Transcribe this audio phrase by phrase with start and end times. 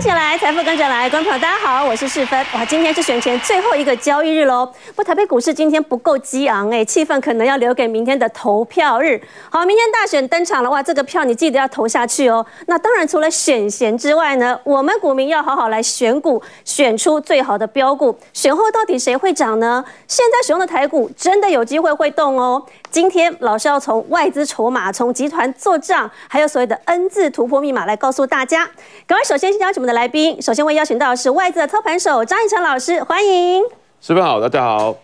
[0.00, 2.38] 起来，财富跟着来，观众朋友大家好，我是世芬。
[2.54, 4.66] 哇，今天是选前最后一个交易日喽。
[4.96, 9.20] 不，台北股市今天不够激昂哎，气氛可能要留给明天的投票日。
[9.50, 12.44] 好，明天大选登场了哇，这个票你记得要投下去哦。
[12.66, 18.18] 那当然，除了选贤之外呢，我们股民要好好来选股，选出最好的标股。
[18.32, 19.84] 选后到底谁会涨呢？
[20.08, 22.64] 现在使用的台股真的有机会会动哦。
[22.90, 28.68] 今天老师要从外资筹码、从集团做账，还有所谓的 N 字突破密码来告诉大家。
[29.06, 33.62] 各位，首先先邀请我们的来宾，首先会邀请到是外资的操盘手张一成老师，欢迎。
[34.00, 34.96] 师傅好，大家好。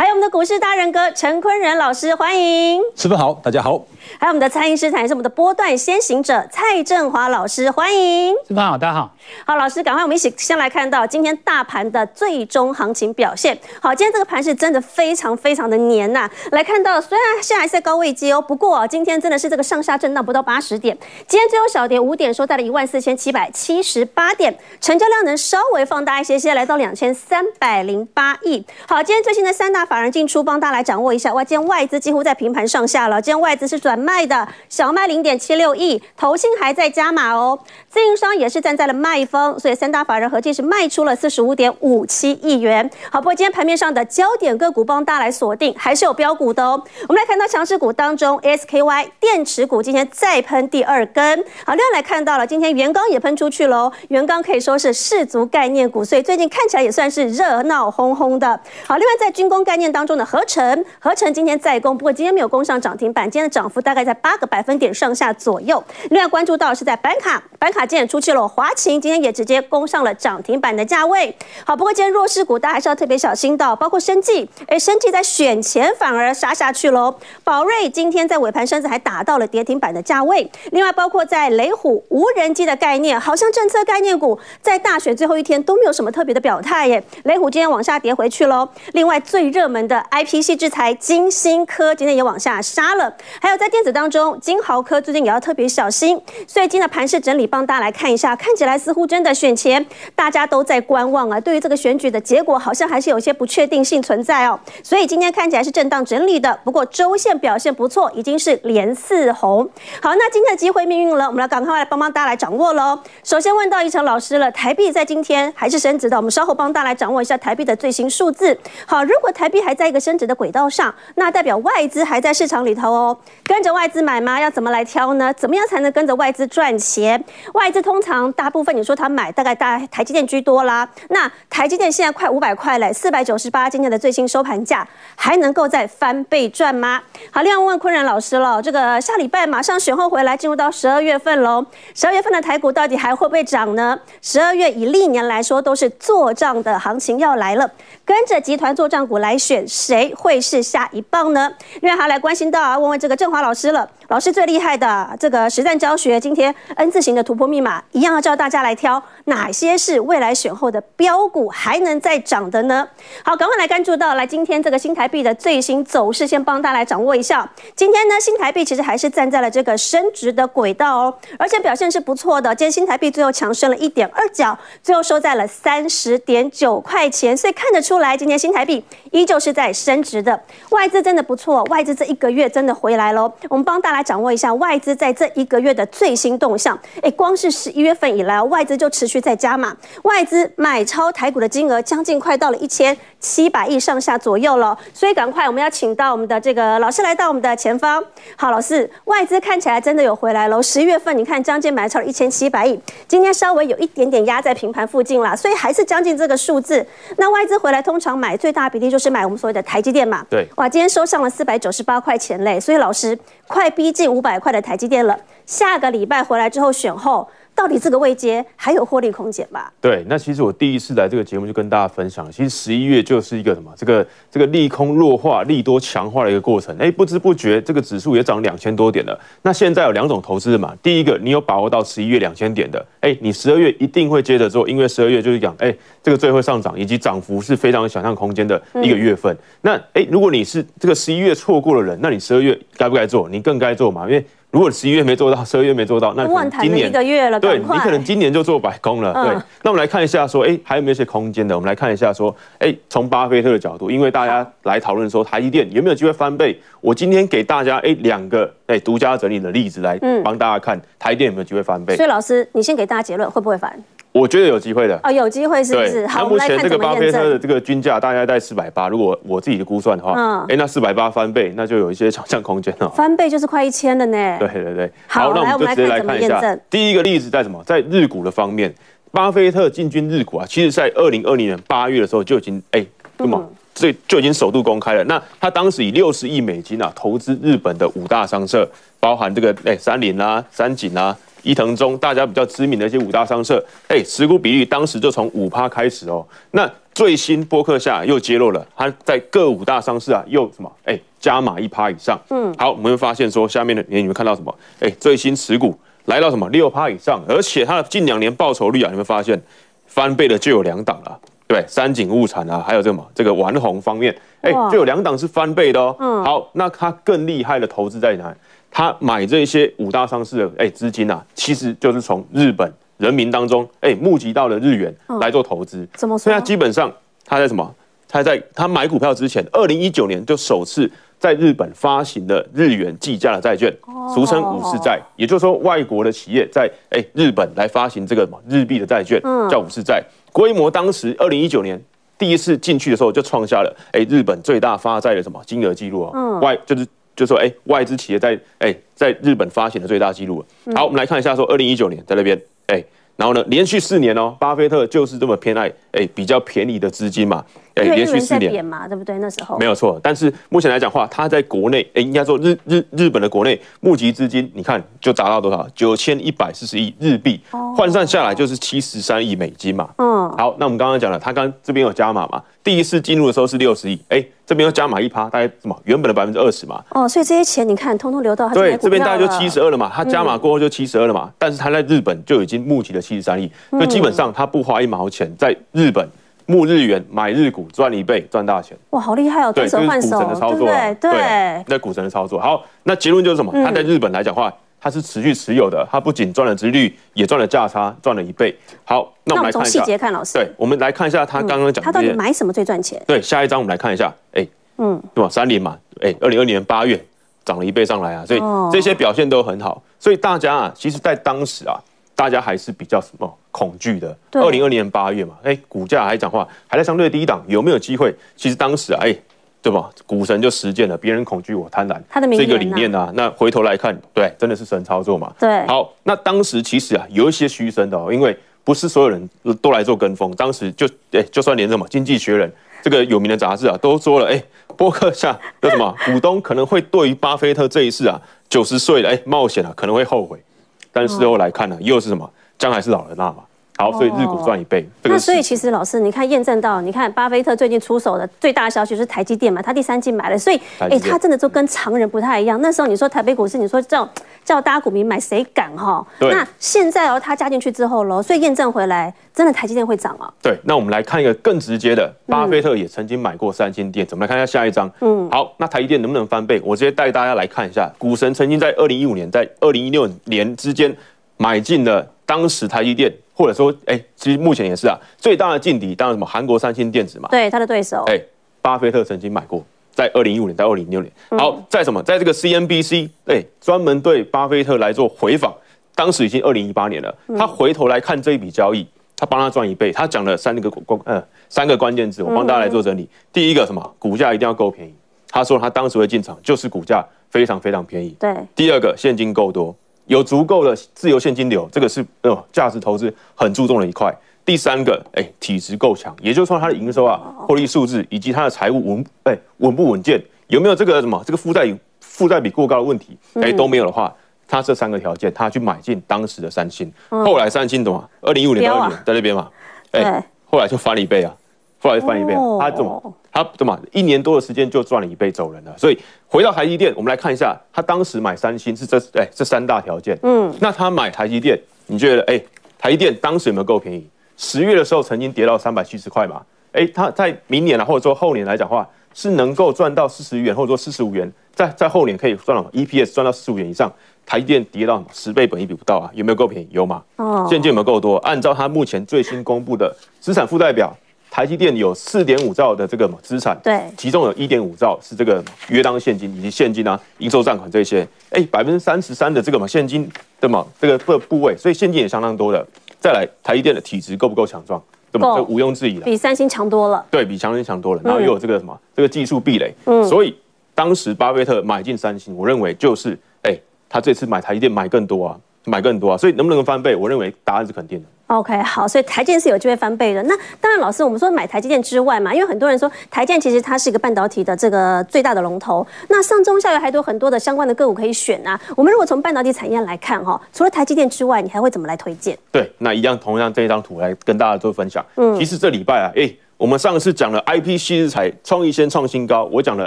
[0.00, 2.80] 还有我们的股市大人哥陈坤仁老师，欢迎。
[2.96, 3.84] 十分好，大家好。
[4.18, 8.34] 还有我们的蔡因斯坦，也是我们的波段先行者蔡振华老师，欢迎。
[8.48, 9.14] 十分好，大家好。
[9.44, 13.56] 好，老师，赶快我们一起先来看到今天大盘的最终行情表现。
[13.78, 16.30] 好，今天这个盘是真的非常非常的黏呐、啊。
[16.52, 20.96] 来看到，虽然现在还是在高位接哦，不过、啊、今天真的是这个上下震荡不到八十点。
[21.28, 28.64] 今天最后小跌五点，收在了一万四千七百七十八点，成交量能稍微放大一些些，来到两千三百零八亿。
[28.88, 31.34] 好，今天最新的三大法人进出，帮大家来掌握一下。
[31.34, 39.58] 哇，今天外资几乎在平盘上下了，今天外资是转卖的，小卖零点七六亿，投信还在加码哦，自营商也是站在了卖方。
[39.58, 42.88] 所以三大法人合计是卖出了四十五点五七亿元。
[43.10, 46.80] 好，不过今天盘面上的焦点个股帮大家来锁定，还是有标股的哦。
[47.08, 51.44] 我们来看到强势股当中，SKY 电池股今天再喷第二根。
[51.66, 53.90] 好，另外来看到了今天元刚也喷出去喽。
[54.06, 58.48] 元刚可以说是世足概念股，所以最近看起来也算是热闹哄哄的。
[58.86, 65.82] 好，另外在军工概念当中的合成，合成今天再攻，不过今天没有攻上涨停板，今天的涨幅大概在八个百分点上下左右。
[66.10, 69.00] 另外关注到是在板卡，板卡今天也出去了，华擎。
[69.00, 71.34] 今天也直接攻上了涨停板的价位。
[71.64, 77.14] 好，不过今天弱势股大家还是要特别小心到，包括生技，哎，生技在选前反而杀下去喽。
[77.42, 80.50] 宝瑞今天在尾盘甚至还打到了跌停板的价位。
[80.72, 87.02] 另外，包括在雷虎无人机的概念，好像政策概念股在大选最后一天都没有什么特别的表态耶。
[87.22, 88.68] 雷虎今天往下跌回去喽。
[88.92, 93.14] 另外，最热热门的 IPC 制裁金星科今天也往下杀了。
[93.42, 96.18] 还有在电子当中，金豪科最近也要特别小心。
[96.46, 99.06] 所以今天的盘势整理，帮大家来看一下，看起来似乎。
[99.06, 99.84] 真的选前
[100.14, 104.58] 大家都在观望啊，对于这个选举的结果，好像还是有些不确定性存在哦。
[104.82, 109.68] 所以今天看起来是震荡整理的，不过周线表现不错，已经是连四红。
[110.00, 112.98] 好，那今天的机会命运了，我们来赶快来帮帮大家来掌握喽。
[113.22, 118.58] 首先问到一程老师了，台币在今天还是升值的，我们稍后帮大家来掌握一下台币的最新数字。
[118.86, 124.40] 好，如果台币还在一个升值的轨道上，那代表外资还在市场里头哦，跟着外资买吗？
[124.40, 125.34] 要怎么来挑呢？
[125.34, 127.24] 怎么样才能跟着外资赚钱？
[127.54, 128.96] 外资通常大部分你说。
[129.00, 137.00] 他买大概大台积电居多啦，那台积电现在快五百块嘞，四百九十八，今天的最新收盘价还能够再翻倍赚吗？
[137.30, 143.98] 好，另外问问坤然老师了，这个下礼拜马上选后回来，进入到十二月份喽，十二月份的台股到底还会不会涨呢？
[144.20, 147.70] 十二月以历年来说都是做账的行情要来了，
[148.04, 151.50] 跟着集团做账股来选，谁会是下一棒呢？
[151.80, 159.02] 另外还来关心到啊，问问这个振华老师了，老师最厉害的这个实战教学，今天 N 字形的突破密码一样要教大家来挑。
[159.24, 162.86] 哪些是未来选后的标股还能再涨的呢？
[163.24, 167.48] 好，赶快来关注到来今天这个新台币的最新走势，先帮大家来掌握一下。
[167.74, 172.52] 今天呢，新台币其实还是站在了这个升值的轨道哦，而且表现是不错的。
[172.54, 180.38] 今天新台币最后强升了一点二角，最后收在了三十点九块钱，所以看得出来，今天新台币依旧就是在升值的。
[180.70, 183.32] 外资真的不错，外资这一个月真的回来喽。
[183.48, 186.76] 我们帮大家掌握一下外资在这一个月的最新动向。
[187.00, 198.02] 哎，光是十一月份以来，外资就持续在加码，外资买超台股的金额将近快到了一千七百亿上下左右了，所以赶快我们要请到我们的这个老师来到我们的前方。
[198.34, 200.60] 好，老师，外资看起来真的有回来喽。
[200.60, 206.84] 十一月份你看将近买超了一千七百亿，今天稍微有一点点压在平盘附近了，所以还是将近这个数字。
[207.16, 210.24] 那外资回来通常买最大比例就是买我们所谓的台积电嘛。
[210.28, 215.18] 对，哇，今天收上了四百九十八块钱嘞，所以老师快逼近五百块的台积电了。
[215.46, 217.28] 下个礼拜回来之后选后。
[217.60, 219.70] 到底这个位阶还有获利空间吧？
[219.82, 226.74] 对，那其实我第一次来这个节目就跟大家分享，其实十一月就是一个什么，这个这个利空弱化、利多强化的一个过程。
[226.78, 229.20] 哎，不知不觉这个指数也涨两千多点了。
[229.42, 239.34] 那现在有两种投资嘛，第一个你有把握到十一月两千点的，哎，你十二月一定会接着做，因为十二月就是讲，哎，这个最会上涨，以及涨幅是非常有想象空间的一个月份。
[239.34, 243.28] 嗯、那哎，如果你是这个十一月错过的人，那你十二月该不该做？
[243.28, 244.24] 你更该做嘛，因为。
[244.50, 246.26] 如果十一月没做到，十二月没做到，那
[246.60, 249.12] 今年一个月了，对，你可能今年就做白工了。
[249.14, 249.32] 对，
[249.62, 251.54] 那我们来看一下，说，哎，还有没有一些空间的？
[251.54, 261.94] 我们来看一下，说，哎，从巴菲特的角度，因为大家来讨论说台积电有没有机会翻倍，我今天给大家哎两个哎独家整理的例子来帮大家看台积电有没有机会翻倍。
[261.94, 263.72] 所以老师，你先给大家结论，会不会翻？
[264.12, 266.04] 我觉得有机会的哦，有机会是不是？
[266.08, 272.88] 好，目前这个巴菲特的这个均价大概在四百八，如果我自己的估算的话，嗯，哎，那四百八翻倍，那就有一些想象空间了。
[272.88, 274.36] 翻倍就是快一千了呢。
[274.40, 276.58] 对对对，好，那我们就直接来看一下。
[276.68, 277.62] 第一个例子在什么？
[277.64, 278.74] 在日股的方面，
[279.12, 282.84] 巴菲特进军日股啊，其实在二零二零年八月的时候就已经哎，
[283.16, 285.04] 那么这就已经首度公开了。
[285.04, 288.68] 那他当时以六十亿美金啊投资日本的五大商社，
[288.98, 291.16] 包含这个哎三菱啊、三井啊。
[291.42, 296.26] 伊藤忠，大家比较知名的一些五大商社，哎，持股比例当时就从五趴开始哦。
[296.52, 300.70] 那最新播客下又揭露了，他在各五大商社啊，又什么？
[300.84, 302.18] 哎，加码一趴以上。
[302.30, 304.54] 嗯，好，我们会发现说，下面的你们看到什么？
[304.80, 309.40] 哎，最新持股来到什么六趴以上，而且它的近两年报酬率啊，你们发现
[309.86, 315.96] 翻倍的就有两档了，对，三井物产啊，还有这个什么这个丸红方面，哎，就有两档是翻倍的哦。
[316.00, 318.36] 嗯，好，那它更厉害的投资在哪里？
[318.70, 325.86] 他买这些五大上市的哎资金啊，其实就是从日本人民当中哎募集到了日元来做投资。
[325.94, 326.24] 怎么说？
[326.24, 326.92] 所以他基本上
[327.24, 327.74] 他在什么？
[328.08, 333.72] 他在他买股票之前，二零一九年就首次在日本发行了日元计价的债券，
[334.12, 335.00] 俗称武士债。
[335.14, 340.02] 也就是说，外国的企业在哎日本来发行这个什么日币的债券，叫武士债。
[340.32, 341.80] 规模当时二零一九年
[342.18, 346.40] 第一次进去的时候，就创下了哎日本最大发债的什么金额记录啊？
[346.40, 346.86] 外就是。
[347.20, 350.42] 就说哎，外资企业在哎在日本发行的最大记录。
[350.74, 352.82] 好，我们来看一下，说二零一九年在那边哎，
[353.16, 357.44] 然后呢，连续四年哦，巴菲特就是这么偏爱哎比较便宜的资金嘛。
[357.76, 359.16] 哎，连续四年嘛，对不对？
[359.18, 359.98] 那时候没有错。
[360.02, 365.66] 但是目前来讲话，他在国内哎，应该说日日日本的国内募集资金，你看就达到多少？
[365.74, 367.40] 九千一百四十亿日币，
[367.76, 369.88] 换算下来就是七十三亿美金嘛。
[369.98, 370.28] 嗯。
[370.36, 372.42] 好，那我们刚刚讲了，他刚这边有加码嘛？
[372.62, 374.22] 第一次进入的时候是六十亿，哎。
[374.50, 375.80] 这边要加码一趴，大概什么？
[375.84, 376.82] 原本的百分之二十嘛。
[376.88, 379.88] 哦，所以这些钱你看，通通流到他对，这边大概就七十二了嘛。
[379.94, 381.26] 他加码过后就七十二了嘛。
[381.28, 386.04] 嗯、但是他在日本就已经募集了七十三亿，所以基本上他不花一毛钱，在日本
[386.46, 388.76] 募日元买日股赚一倍赚大钱。
[388.90, 389.52] 哇，好厉害哦！
[389.52, 392.40] 对，这是股神的操作，对对，那股神的操作。
[392.40, 393.52] 好，那结论就是什么？
[393.64, 394.52] 他在日本来讲话。
[394.82, 398.56] 它是持续持有的，它不仅赚了殖率，也赚了价差，赚了一倍。
[398.82, 399.78] 好，那我们来看一下。
[399.78, 400.32] 从细节看，老师。
[400.32, 401.82] 对，我们来看一下他刚刚讲的。
[401.82, 402.98] 他到底买什么最赚钱？
[403.06, 404.10] 对，下一张我们来看一下。
[404.32, 404.46] 哎，
[404.78, 405.28] 嗯，对吧？
[405.28, 406.98] 三菱嘛，哎，二零二零年八月
[407.44, 408.40] 涨了一倍上来啊，所以
[408.72, 409.82] 这些表现都很好。
[409.98, 411.78] 所以大家啊，其实在当时啊，
[412.14, 414.16] 大家还是比较什么恐惧的。
[414.32, 418.14] 二零二零年八月嘛，哎，股价还讲话还在相对低档，有没有机会？
[418.36, 419.16] 其实当时啊，哎。
[419.62, 419.90] 对吧？
[420.06, 423.12] 股神就实践了，别人恐惧我贪婪，他的这个理念啊。
[423.14, 425.30] 那回头来看，对，真的是神操作嘛。
[425.38, 425.66] 对。
[425.66, 429.28] 好，那当时其实啊，有一些嘘声的哦，因为不是所有人
[429.60, 430.34] 都来做跟风。
[430.34, 432.48] 当时就哎，就算连什么《经济学人》
[432.82, 434.42] 这个有名的杂志啊，都说了，哎，
[434.78, 438.18] 波克夏叫什么 股东可能会对于巴菲特这一次啊
[438.48, 440.42] 九十岁了哎冒险啊可能会后悔。
[440.90, 442.32] 但是事后来看呢，又是什么？
[442.60, 443.38] 将来是老的辣嘛。
[443.78, 444.86] 好，所以日股赚一倍。
[445.04, 452.60] 那所以其实老师，你看验证到，你看巴菲特最近出手的最大的消息就是台积电嘛，他第三季买了，所以哎，他真的就跟常人不太一样。
[452.60, 454.06] 那时候你说台北股市，你说叫
[454.44, 456.06] 叫大家股民买，谁敢哈？
[456.20, 460.30] 那现在哦，他加进去之后喽，所以验证回来，真的台积电会涨啊。
[460.42, 464.14] 对，那我们来看一个更直接的，巴菲特也曾经买过三星电子。
[464.14, 464.92] 我们来看一下下一张。
[465.00, 466.60] 嗯，好，那台积电能不能翻倍？
[466.62, 470.94] 我直接带大家来看一下，股神曾经在二零一五年、在二零一六年之间
[471.40, 473.12] 买进了当时台积电。
[473.32, 478.20] 或者说，哎，其实目前也是啊，最大的劲敌当然什么韩国三星电子嘛，对，他的对手，哎，
[478.60, 481.10] 巴菲特曾经买过，在二零一五年到二零一六年。
[481.38, 485.54] 好，在什么，在这个 CNBC，哎，专门对巴菲特来做回访，
[485.94, 493.08] 当时已经二零一八年了，他回头来看这一笔交易，他帮他赚一倍，他讲了三个关，呃，三个关键字，我帮大家来做整理。
[493.32, 494.92] 第一个什么，股价一定要够便宜，
[495.30, 498.14] 他说他当时会进场，就是股价非常非常便宜。
[498.20, 499.74] 对，第二个现金够多。
[500.10, 504.12] 有足够的自由现金流，这个是呃价值投资很注重的一块。
[504.44, 513.16] 第三个，哎，体质够强，也就是说它的营收啊、获利数字以及它的财务稳，哎，稳不稳健，有没有这个什么这个负债负债比过高的问题？
[513.34, 514.12] 哎，都没有的话，
[514.48, 516.92] 它这三个条件，他去买进当时的三星。
[517.08, 518.08] 后来三星懂吗？
[518.20, 519.48] 二零一五年到二零年在那边嘛，
[519.92, 521.32] 哎，后来就翻了一倍啊，
[521.80, 523.14] 后来就翻一倍，他怎么？
[523.32, 525.72] 他怎么一年多的时间就赚了一倍走人了？
[525.78, 530.18] 所以回到台积电，我们来看一下，他当时买三星是这哎这三大条件。
[530.22, 532.42] 嗯，那他买台积电，你觉得哎
[532.78, 534.06] 台积电当时有没有够便宜？
[534.36, 536.42] 十月的时候曾经跌到三百七十块嘛？
[536.72, 543.90] 哎，他在明年啊或者说后年来讲话是能够赚到四十元或者说四十五元，在在后年可以赚到 EPS 赚到四十五元以上。
[544.26, 546.10] 台积电跌到十倍本一比不到啊？
[546.12, 546.68] 有没有够便宜？
[546.70, 547.02] 有吗？
[547.16, 548.16] 哦，现金有没有够多？
[548.18, 550.94] 按照他目前最新公布的资产负债表。
[551.30, 560.10] 台积电有四点五兆的这个资产，对，其中有一点五兆是这个约当现金以及现金啊、应收账款这些，哎，百分之三十三的这个嘛现金
[560.40, 562.66] 的嘛这个部部位，所以现金也相当多的。
[562.98, 564.82] 再来台积电的体质够不够强壮？
[565.12, 565.34] 对吧？
[565.34, 567.04] 这毋庸置疑了，比三星强多了。
[567.10, 568.00] 对，比强星强多了。
[568.04, 569.74] 然后又有这个什么，这个技术壁垒。
[569.86, 570.36] 嗯，所以
[570.74, 573.58] 当时巴菲特买进三星，我认为就是，哎，
[573.88, 576.16] 他这次买台积电买更多啊，买更多啊。
[576.16, 576.94] 所以能不能翻倍？
[576.96, 578.06] 我认为答案是肯定的。
[578.26, 580.22] OK，好，所以台积电是有机会翻倍的。
[580.22, 585.84] 那当然，老师，我们说买台积电之外嘛，因为很多人说台积电其实它是一个半导体的这个最大的龙头。
[586.08, 588.60] 那上中下游还有很多的相关的个股可以选啊。
[588.76, 592.38] 我们如果从半导体产业来看哈，除了台积电之外，你还会怎么来推荐？
[592.52, 595.04] 对，那一样同样这一张图来跟大家做分享。
[595.16, 599.86] 嗯，其实这礼拜啊，哎，我们上次讲了 IPC 日材创意先创新高，我讲了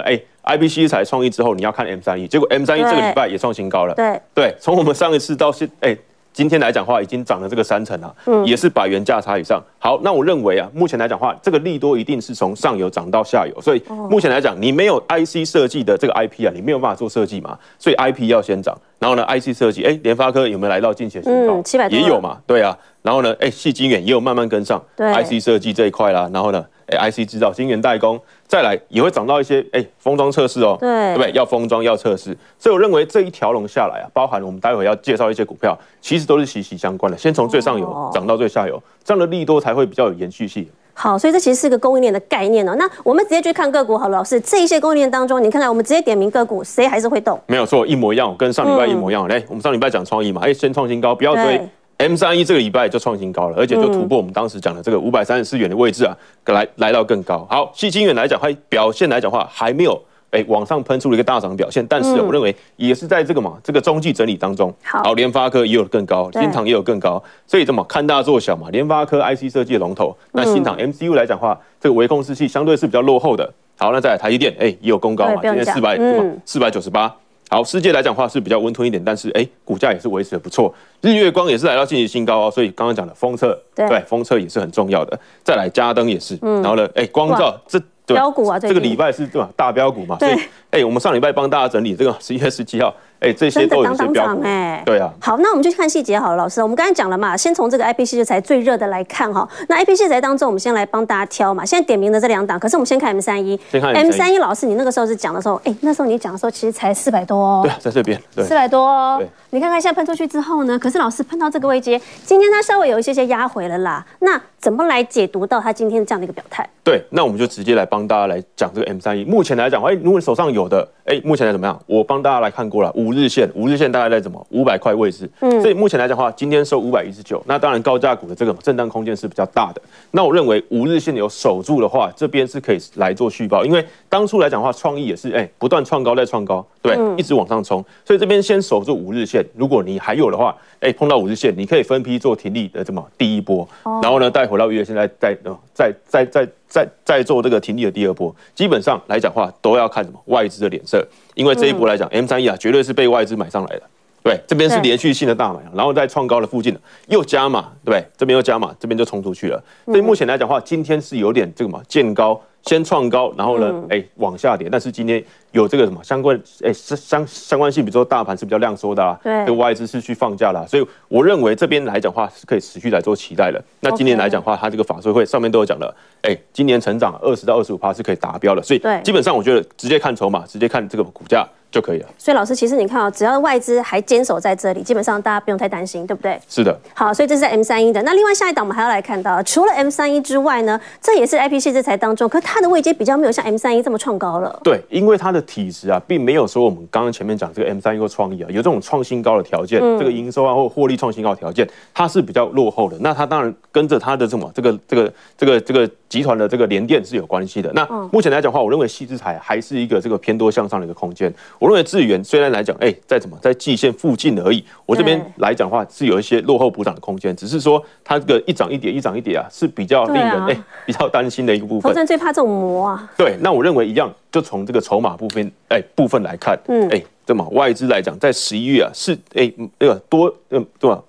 [0.00, 3.94] 哎，IP 矽智财创意之后你要看 M 三一，结果 M 三一这个礼拜也创新高了。
[3.94, 5.96] 对对，从我们上一次到现哎。
[6.34, 9.62] 今天来讲的话，已经涨了这个三成了，嗯，也是百元价差以上。
[9.78, 18.76] 好，那我认为啊，目前来讲的话，这个利多一定是从上游涨到下游，所以目前来讲，你没有 IC 设计的这个 IP 啊，你没有办法做设计嘛，所以 IP 要先涨。
[18.98, 21.62] 然后呢，IC 设计，哎，联发科有没有来到近期新高？
[21.62, 22.76] 七百多也有嘛，对啊。
[23.02, 26.28] 然后呢，哎，矽晶圆也有慢慢跟上，IC 设计这一块啦。
[26.32, 26.64] 然后呢？
[26.86, 31.32] 哎，IC 制造、晶圆代工，再来也会涨到一些哎封装测试哦，对，对不对？
[31.32, 37.16] 要封装要测试，所以我认为这一条龙下来啊，包含我们待会要介绍一些股票，其实都是息息相关的。
[37.18, 40.68] 先从最上游涨到最下游，这样的利多才会比较有延续性。
[40.96, 42.74] 好，所以这其实是个供应链的概念哦。
[42.78, 47.40] 那我们直接去看个股好了，老师，这一些供应链当中，你看看我们直接点名个股，谁还是会动？
[47.46, 49.26] 没有错，一模一样，跟上礼拜一模一样。
[49.26, 51.68] 来，我们上礼拜讲创意嘛，哎，先创新高，不要追。
[51.98, 57.46] M 三一这个礼拜就创新高了，而且就突破我们当时讲的这个五百三十四元的位置啊，来来到更高。
[57.48, 64.74] 好，矽晶圆来讲，它表现来讲话还没有哎往上喷出了一个大涨表现，但是我认为也是在这个嘛这个中继整理当中。
[64.82, 73.48] 好，联发科也有更高，新唐也有更高，所以这么看大做小嘛，联发科 IC 设计的龙头，那新唐 MCU 来讲话，这个微控制器相对是比较落后的。
[73.78, 75.98] 好，那再来台积电哎也有攻高嘛，今天四百
[76.44, 77.14] 四百九十八。
[77.50, 80.74] 好，世界来讲话是比较温吞一点，但是哎、欸，股价也是维持的不错。
[81.00, 85.18] 日月光也是来到近期新高哦，所以刚刚讲的封测，对，封测也是很重要的。
[85.44, 89.48] 再来，嘉登也是，嗯、然后呢，哎、欸，光照这标股啊，这个礼拜是对吧？
[89.54, 90.32] 大标股嘛，所以
[90.70, 92.94] 哎、欸，我们上礼拜帮大家整理这个十一月十七号。
[93.20, 95.10] 哎，这些都有些标股哎，对啊。
[95.20, 96.62] 好，那我们就去看细节好了，老师。
[96.62, 99.48] 我们刚才讲了嘛，先从这个 IP 矽智财最热的来看哈。
[99.68, 101.64] 那 IP 矽智财当中，我们先来帮大家挑嘛。
[101.64, 103.58] 现在点名的这两档，可是我们先看 M 三一。
[103.70, 107.60] 先看 M 三一，老师，你那个时候是讲的时候，哎，那时候你讲的时候其实才四百多哦。
[107.64, 108.20] 对，在这边。
[108.34, 108.44] 对。
[108.44, 109.16] 四百多哦。
[109.18, 109.28] 对。
[109.50, 110.78] 你看看现在喷出去之后呢？
[110.78, 114.04] 可是老师喷到这个位阶，今天它稍微有一些些压回了啦。
[114.18, 116.68] 那怎么来解读到它今天这样的一个表态？
[116.82, 119.24] 对，那我们就直接来帮大家来讲这个 M 三一。
[119.24, 121.80] 目前来讲，哎，如果你手上有的，哎，目前来怎么样？
[121.86, 123.84] 我帮大家来看过了，五日线，五日线。
[123.94, 129.80] 大概在什么五百块位置，嗯，所以目前来讲的话，今天收五百一十九，那当然高价股的这个震荡空间是比较大的。
[130.10, 139.44] 那我认为五日线有守住的话，这边是可以来做续报，因为当初来讲的话，创意也是哎不断创高再创高，对，一直往上冲，所以这边先守住五日线。
[139.54, 143.68] 如果你还有的话，哎碰到五日线，你可以分批做停利的这么第一波，
[144.02, 145.36] 然后呢带回到月线再再
[145.72, 148.34] 再再再再再做这个停利的第二波。
[148.54, 151.06] 基本上来讲的话，都要看什么外资的脸色。
[151.34, 153.82] 因为这一波来讲，M 三 E 啊，绝对是被外资买上来的。
[154.22, 156.74] 对，这边是连续性的大买，然后在创高的附近
[157.08, 158.02] 又加码，对不对？
[158.16, 159.62] 这边又加码，这边就冲出去了。
[159.84, 164.68] 所以目前来讲的话，今天是有点这个嘛，见高先创高，然后呢，哎，往下跌。
[164.70, 173.62] 但是今天有这个什么相关，哎，相相关性，比如说大盘是比较量缩的啊，对，外资是去放假了，所以我认为这边来讲的话是可以持续来做期待的。
[173.80, 181.46] 那今年来讲的话，它这个法说会上面都有讲了，哎，今年成长二十到二十五趴是可以达标的，所以基本上我觉得直接看筹码，直接看这个股价。
[181.74, 182.06] 就可以了。
[182.16, 186.40] 所以老师，其实你看啊，只要外资还坚守在这里，基本上大家不用太担心，对不对？
[186.48, 186.78] 是的。
[186.94, 188.00] 好，所以这是 M 三一的。
[188.02, 194.60] 那另外下一档我们还要来看到，除了 M 三一之外呢，这也是 IP 矽智财当中，可它的位阶比较没有像 M 三一这么创高了。
[194.62, 202.96] 对，因为它的体质啊，并没有说我们刚刚前面讲这个 M 三一或创意啊，有这种创新高的条件，嗯、这个营收啊或获利创新高的条件，它是比较落后的。
[203.00, 207.72] 那它当然跟着它的什么这个这个这个这个集团的这个联电是有关系的。
[207.72, 211.32] 那目前来讲的话，我认为矽智财还是一个这个偏多向上的一个空间。
[211.64, 214.62] 我认为智源虽然来讲，哎、欸，在怎么在季线附近而已。
[214.84, 221.88] 我这边来讲的话，是有一些落后补涨的空间，只是说它这个一涨一跌，一涨一跌啊，是比较令人哎、啊欸、比较担心的一个部分。
[221.88, 223.10] 投资人最怕这种魔啊。
[223.16, 231.02] 对，那我认为一样，就从这个筹码部分哎、欸、部分来看，嗯，哎、欸，这么外资来讲，在十一月啊，是哎那个多嗯对吧？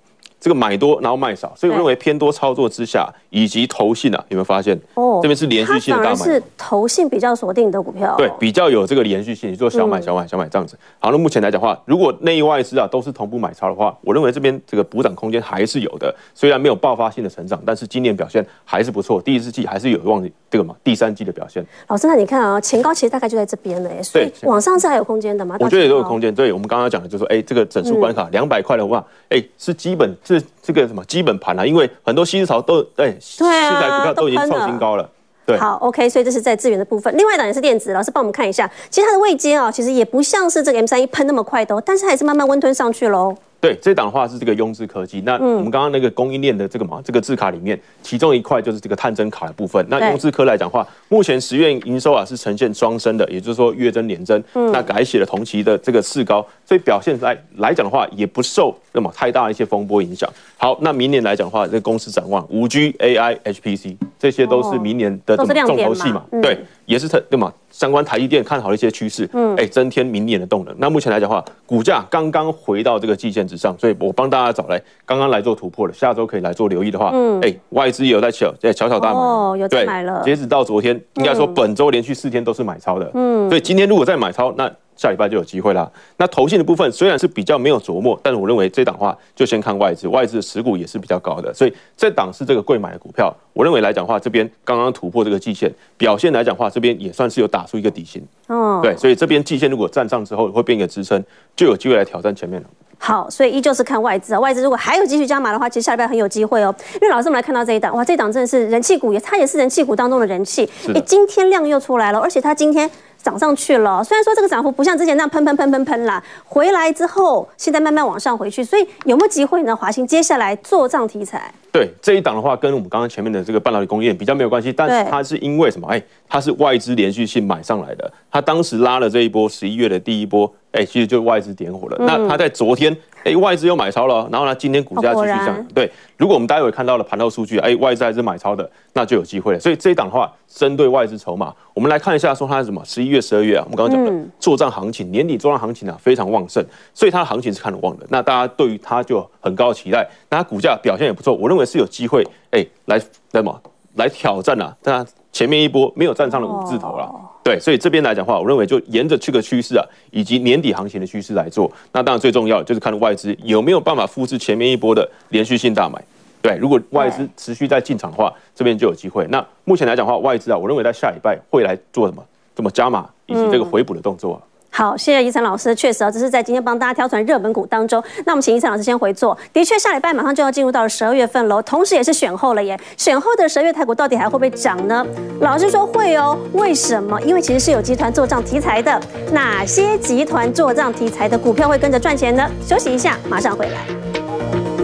[0.46, 4.80] 这个买多然后卖少，所以我认为偏多操作之下，以及投信啊，有没有发现？
[4.94, 10.78] 哦，这边是连续性的大买，是投信比较锁定的股票，对，比较有这个连续性，你做小买小买小买这样子。
[11.00, 16.14] 好，那目前来讲的话，如果内外资啊都是同步买超的话，我认为这边这个补涨空间还是有的。
[16.32, 21.66] 虽然没有爆发性的成长，但是今年表现还是不错，第四季还是有望这个嘛，第三季的表现。
[21.88, 25.56] 老师，那你看啊，前高其实大概就在这边了，所以往上是还有空间的吗？
[25.58, 26.32] 我觉得也都有空间。
[26.32, 30.35] 对，我们刚刚讲的就是说，哎，这个整数关卡两百块的话，哎，是基本是。
[30.38, 35.08] 是这个什么基本盘啊，因为很多矽智财都哎，对啊，股票都已经创新高了。
[35.44, 37.16] 对，好，OK，所以这是在资源的部分。
[37.16, 43.32] 另外一档也是电子，老师帮我们看一下，其实它的位阶啊，其实也不像是这个 M 三一喷那么快的，哦但是还是慢慢温吞上去喽。
[43.66, 45.20] 对，这档的话是这个雍智科技。
[45.22, 49.84] 那我们刚刚那个供应链的这个嘛，这个字卡里面，其中一块就是这个探针卡的部分。
[49.90, 54.40] 那雍智科来讲的话，目前十月营收啊是呈现双升的，也就是说月增年增。
[54.52, 60.32] 那改写了同期的这个次高，所以表现来来讲的话，也不受那么太大的一些风波影响。
[60.56, 66.24] 好，那明年来讲的话，这个公司展望五 G、AI、HPC，这些都是明年的重头戏嘛？
[66.40, 67.52] 对，也是特对嘛？
[67.72, 70.74] 相关台积电看好的一些趋势，嗯，哎，增添明年的动能。
[70.78, 80.22] 那目前来讲的话，股价刚刚回到这个季线之上，所以我帮大家找来刚刚来做突破的，下周可以来做留意的话，嗯，哎，外资也有在小在小小大买，哦，有在买了。
[80.24, 84.70] 截止到昨天，应该说本周连续四天都是买超的，嗯，所以今天如果再买超，那。
[84.96, 85.90] 下礼拜就有机会啦。
[86.16, 93.34] 那投信的部分虽然是比较没有琢磨，但是我认为这档的话就先看外资，外资的持股也是比较高的，所以这档是这个贵买的股票。
[93.52, 98.22] 我认为来讲的话，这边刚刚突破这个季线，表现来讲的话，这边也算是有打出一个底薪。
[98.48, 101.22] 哦，对，所以这边季线如果站上之后会变一个支撑，
[101.54, 102.68] 就有机会来挑战前面了。
[102.98, 106.74] 好，所以依旧是看外资啊，外资如果还有继续加码的话，其实下礼拜很有机会哦。
[106.94, 110.68] 因为老师，我们来看到这一档，哇，这档真的是人气股，也它也是人气股当中的人气。
[110.88, 112.90] 哎的，今天量又出来了，而且它今天。
[113.26, 119.74] 涨上去了，虽然说这个涨幅不像之前那样喷喷喷喷喷啦，回来之后现在慢慢往上回去，所以有没有机会呢？
[119.74, 121.52] 华鑫接下来做账题材？
[121.76, 125.86] 对这一档的话，跟我们刚刚前面的这个半导体工业比较没有关系，但是它是因为什么？
[125.88, 131.96] 哎，它是外资连续性买上来的，它当时拉了这一波十一月的第一波，哎，其实就外资点火了。
[132.00, 132.96] 嗯、那它在昨天。
[133.24, 135.66] 哎，外资又买超了，然后呢，今天股价继续上。
[135.74, 139.58] 对，如果我们待会看到了盘后数据，哎，外资还是买超的，那就有机会了。
[139.58, 142.80] 所以这一档的话，针对外资筹码，我们来看一下，说它是什么？
[142.84, 148.06] 十一月、十二月啊，我们刚刚讲的作帐行情，年底作帐行情啊非常旺盛，所以它的行情是看得旺的。
[148.10, 153.60] 那大家对于它就很高的期待，那它股价表现也不错，我认为是有机会，哎，来什么
[153.96, 154.74] 来挑战啊？
[154.82, 157.12] 但前面一波没有站上了五字头了。
[157.42, 161.70] 对，所以这边来讲的话，我认为就沿着这个趋势啊，以及年底行情的趋势来做。
[161.92, 166.02] 那当然最重要就是看外资有没有办法复制前面一波的连续性大买。
[166.40, 169.26] 对，如果外资持续在进场的话，这边就有机会。
[169.28, 172.24] 那目前来讲的话，外资啊，我认为在下礼拜会来做什么？
[172.54, 174.40] 怎么加码以及这个回补的动作啊。
[174.76, 175.74] 好，谢谢贻程老师。
[175.74, 178.02] 确实啊，这是在今天帮大家挑选热门股当中。
[178.26, 179.34] 那我们请贻程老师先回座。
[179.50, 182.78] 的确，下礼拜马上就要进入到了十二月份喽，同时也是选后了耶。
[182.94, 185.02] 选后的十二月台股到底还会不会涨呢？
[185.40, 186.38] 老师说会哦。
[186.52, 187.18] 为什么？
[187.22, 189.00] 因为其实是有集团做账题材的。
[189.32, 192.46] 哪些集团做账题材的股票会跟着赚钱呢？
[192.60, 194.75] 休息一下，马上回来。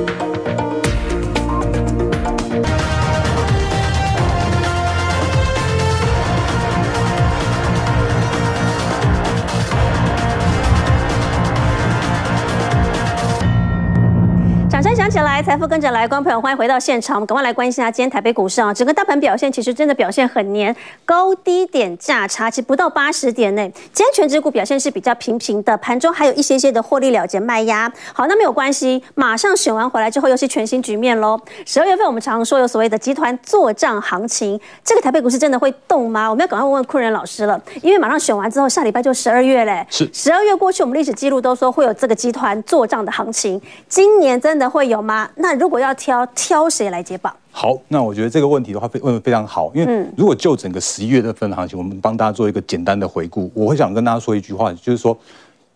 [15.12, 17.16] 想起来，财富跟着来，观众朋友欢迎回到现场。
[17.16, 23.70] 我们赶快来关心一下今天台北股市啊，整个大盘表现其实真的表现很黏，高低点价差其实不到八十点内。
[23.92, 27.92] 今天全指股表现是比较平平的，盘中还有一些些的获利了结卖压。
[28.14, 31.38] 好，那没有关系，马上选完回来之后又是全新局面喽。
[31.66, 36.26] 十二月份我们常常说有所谓的集团做账行情，这个台北股市真的会动吗？
[36.30, 39.86] 我们要赶快问问昆仁老师了，因为马上选完之后，下礼拜就十二月嘞。
[39.90, 44.62] 是十二月过去，我们历史记录都说会有这个集团做账的行情，今年真的。
[44.72, 45.28] 会有吗？
[45.36, 47.34] 那如果要挑，挑谁来接棒？
[47.50, 49.70] 好，那我觉得这个问题的话，非问的非常好。
[49.74, 53.50] 因为如果就整个十一月的份行情，我们帮大家做一个简单的回顾。
[53.54, 55.16] 我会想跟大家说一句话，就是说，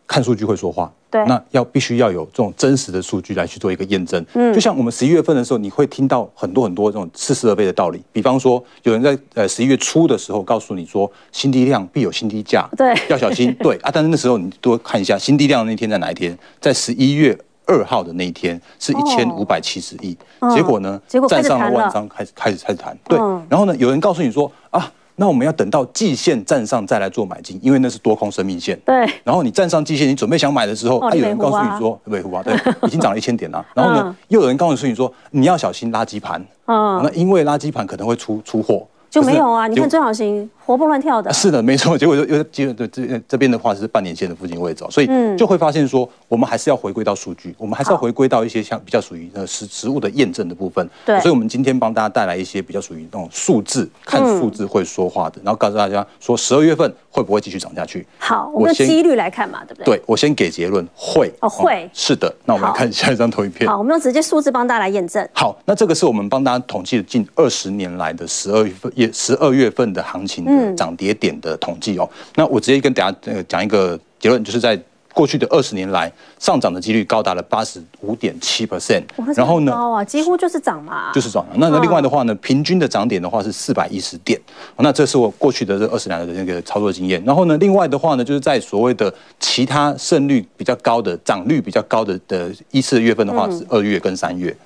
[0.07, 0.91] 看数据会说话。
[1.11, 4.25] 对，那要必须要有这种真实的数据来去做一个验证。
[4.33, 8.03] 嗯，就像我们十一月份的时候，你会听到很多很多这种似是而非的道理。
[8.13, 13.55] 比方说，有人在呃十一月初的时候告诉你说，新低量必有新低价，对，要小心。
[13.61, 17.39] 对啊，但是那时候你多看一下新低量的那天在哪一天，在十一月。
[17.67, 20.17] 二号的那一天是一千五百七十亿，
[20.55, 21.01] 结果呢？
[21.07, 22.97] 结果站上了万张，开始开始开始谈。
[23.09, 23.77] 对，然后呢？
[23.77, 28.79] 有人告诉你说啊，那我们要等到季线站上再来做买进，因为那是多空生命线。
[28.85, 29.05] 对。
[29.25, 33.65] 然后你站上季线，你准备想买的时候，还有人告诉你说，美湖啊，对，已经涨了一千点了。
[33.75, 36.41] 然后呢，又有人告诉你说，你要小心垃圾盘。
[36.67, 37.01] 嗯。
[37.03, 38.87] 那因为垃圾盘可能会出出货。
[39.09, 39.67] 就没有啊？
[39.67, 40.49] 你看中小型。
[40.67, 41.97] 活蹦乱跳的，是的，没错。
[41.97, 50.85] 结果又又接着这这边的话是半年线的附近位置，所以就会发现说，我们还是要回归到数据，我们还是要回归到一些像比较属于呃实实物的验证的部分。
[51.05, 58.05] 对，所以我们今天帮大家带来一些比较属于那种数字，看数字会说话的，然后告诉大家说十二月份会不会继续涨下去。
[58.19, 59.97] 好，我们用几率来看嘛，对不对？
[59.97, 62.35] 对，我先给结论，会哦，会是的。
[62.45, 63.71] 那我们来看下一张投影片。
[63.71, 65.25] 好，我们用直接数字帮大家来验证。
[65.33, 71.37] 好，那这个是我们帮大家统计了近二十年来的十二月份也十二月份的行情的涨跌点。
[71.43, 74.81] 的统计哦，那我直接跟大家呃讲一个结论，就是在
[75.13, 79.03] 过去的二十年来上涨的几率高达了八十五点七 percent，
[79.37, 81.47] 然后呢，高啊，几乎就是涨嘛，就是涨。
[81.57, 84.41] 那那另外的话呢，平均的涨点的话是四百一十点，
[84.79, 87.23] 那这是我过去的这二十年的那个操作经验。
[87.27, 94.57] 然后呢，另外的话呢，就是在所谓的其他胜率比较高的涨率比较高的的一次月份的话是二月跟三月，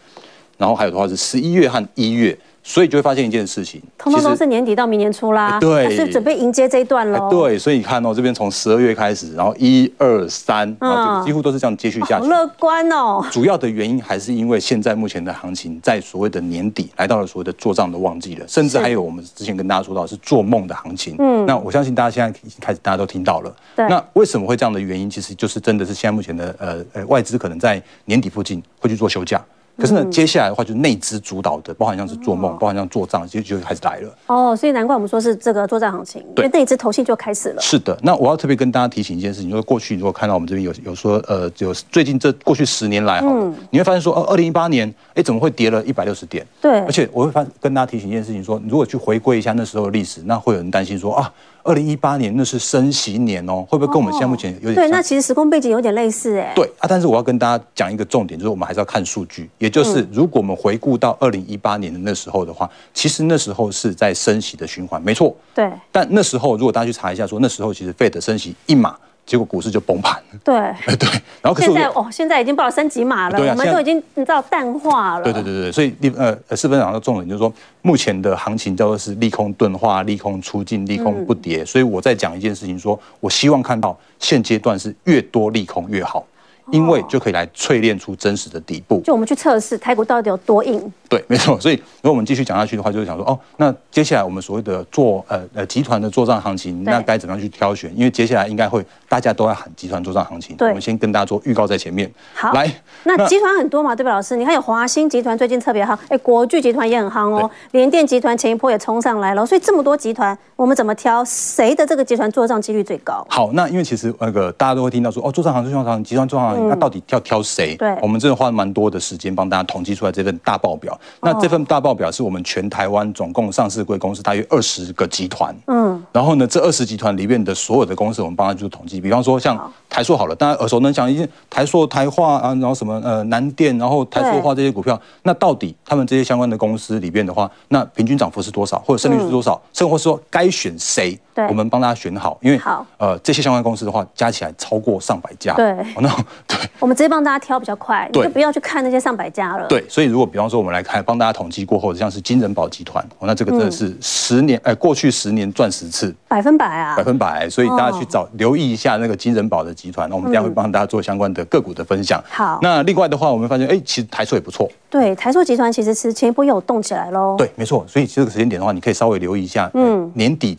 [0.57, 2.39] 然后还有的话是十一月和一月。
[2.63, 7.29] 所以就会发现一件事情，通通都是年底到明年初啦，对，是准备迎接这一段喽。
[7.31, 12.23] 对，所以你看哦，这边从十二月开始，然后一二三，然后就几乎都是这样接续下去。
[12.23, 13.25] 好乐观哦。
[13.31, 21.17] 主要的原因还是因为现在目前的行情在所谓的年底来到了所谓的做账的旺季了，甚至还有我们之前跟大家说到是做梦的行情。
[21.19, 23.57] 嗯，那我相信大家现在已经开始大家都听到了。
[23.75, 23.89] 对。
[23.89, 29.43] 那为什么会这样的原因，其实就是真的是现在目前的呃呃外资可能在年底附近会去做休假。
[29.81, 34.15] 可是呢，接下来的话就是内资主导的，包含像是做梦，包含像做账，其实就开始来了。
[34.27, 37.63] 哦，所以难怪我们说是这个做账行情，对，因为内资投信就开始了。
[37.63, 46.47] 是的，那我要特别跟大家提醒一件事情，就是过去如果看到我们这边有有说，呃，有最近这过去十年来，好了，你会发现说，呃，二零一八年，哎，怎么会跌了一百六十点？
[46.61, 51.33] 对，而且我会发跟大家提醒一件事情，说，如果去回归一下那时候的历史，那会有人担心说啊。
[51.63, 54.85] 二零一八年那是升息年哦，会不会跟我们现在目前有点像？
[54.85, 56.53] 对，那其实时空背景有点类似哎。
[56.55, 65.35] 对啊，但是我要跟大家讲一个重点，就是我们还是要看数据，也就是如果我们回顾到二零一八年的那时候的话，其实那时候是在升息的循环，没错。
[65.55, 65.71] 对。
[65.93, 68.97] 但那时候如果大家去查一下，说那时候其实 Fed 升息一码。
[69.31, 70.21] 结果股市就崩盘。
[70.43, 70.55] 对，
[70.99, 71.09] 对，
[71.41, 75.23] 然后现在哦，现在已经报了升级码了，啊，我们都已经你知道淡化了。
[75.23, 81.63] 对对对对，所以利呃呃四分钟的重点就是说，目前的行情叫做是利空钝化、利空出尽、利空不跌。
[81.63, 86.27] 嗯、所以我在讲一件事情说，说我希望看到现阶段是越多利空越好。
[86.71, 89.01] 因为就可以来淬炼出真实的底部。
[89.05, 90.81] 就我们去测试台股到底有多硬。
[91.09, 91.59] 对，没错。
[91.61, 97.93] 所以如果我们继续讲下去的话，就是想说，哦，那接下来我们所谓的做呃呃集团的做账行情，那该怎么样去挑选？
[97.97, 100.55] 因为接下来应该会大家都在喊集团做账行情。
[100.57, 102.11] 对，我们先跟大家做预告在前面。
[102.35, 102.73] 好，来，
[103.05, 104.37] 那集团很多嘛，对吧，老师？
[104.37, 109.45] 你看有华兴集团最近特别夯，哎，国巨集团也很夯哦，联电集团前一波也冲上来了。
[109.45, 111.25] 所以这么多集团，我们怎么挑？
[111.25, 113.27] 谁的这个集团做账几率最高？
[113.29, 117.41] 好，那因为其实那个大家都会听到说，哦，做账行情、作帐行情、集团做账行情，那到底要挑？
[117.43, 117.75] 谁？
[117.77, 120.99] 对，我们真的花了蛮多的时间帮大家统计出来这份大报表。
[121.23, 125.55] 那这份大报表是我们全台湾总共上市贵公司大约二十个集团。
[125.67, 129.01] 嗯，然后呢，这二十集团里面的所有的公司，我们帮他做统计。
[129.01, 141.19] 比方说像台塑好了，大家耳熟能详，一些台塑、台化啊，然后什么呃南电，然后台塑化这些股票，那到底他们这些相关的公司里边的话，那平均涨幅是多少，或者胜率是多少，甚或是说该选谁？
[141.41, 145.55] 对，我们帮大家选好，因为好呃这些相关公司的话，加起来超过上百家。
[145.55, 146.09] 对，那
[146.47, 147.41] 对，我们直接帮大家。
[147.41, 149.67] 挑比较快，你就不要去看那些上百家了。
[149.67, 157.49] 对，所以如果比方说我们来看，帮大家统计过后，像是金人保集团，哦，那这个真的是十年，哎，过去十年赚十次，百分百啊，百分百。
[157.49, 162.23] 所以大家去找留意一下那个金人保的集团，那我们等下会帮大家做相关的个股的分享。
[162.29, 164.71] 好，那另外的话，我们发现，哎，其实台塑也不错。
[164.91, 167.37] 对，台塑集团其实是前一波又有动起来喽。
[167.39, 167.85] 对，没错。
[167.89, 170.55] 所以这个时间点的话，你可以稍微留意一下，嗯，年底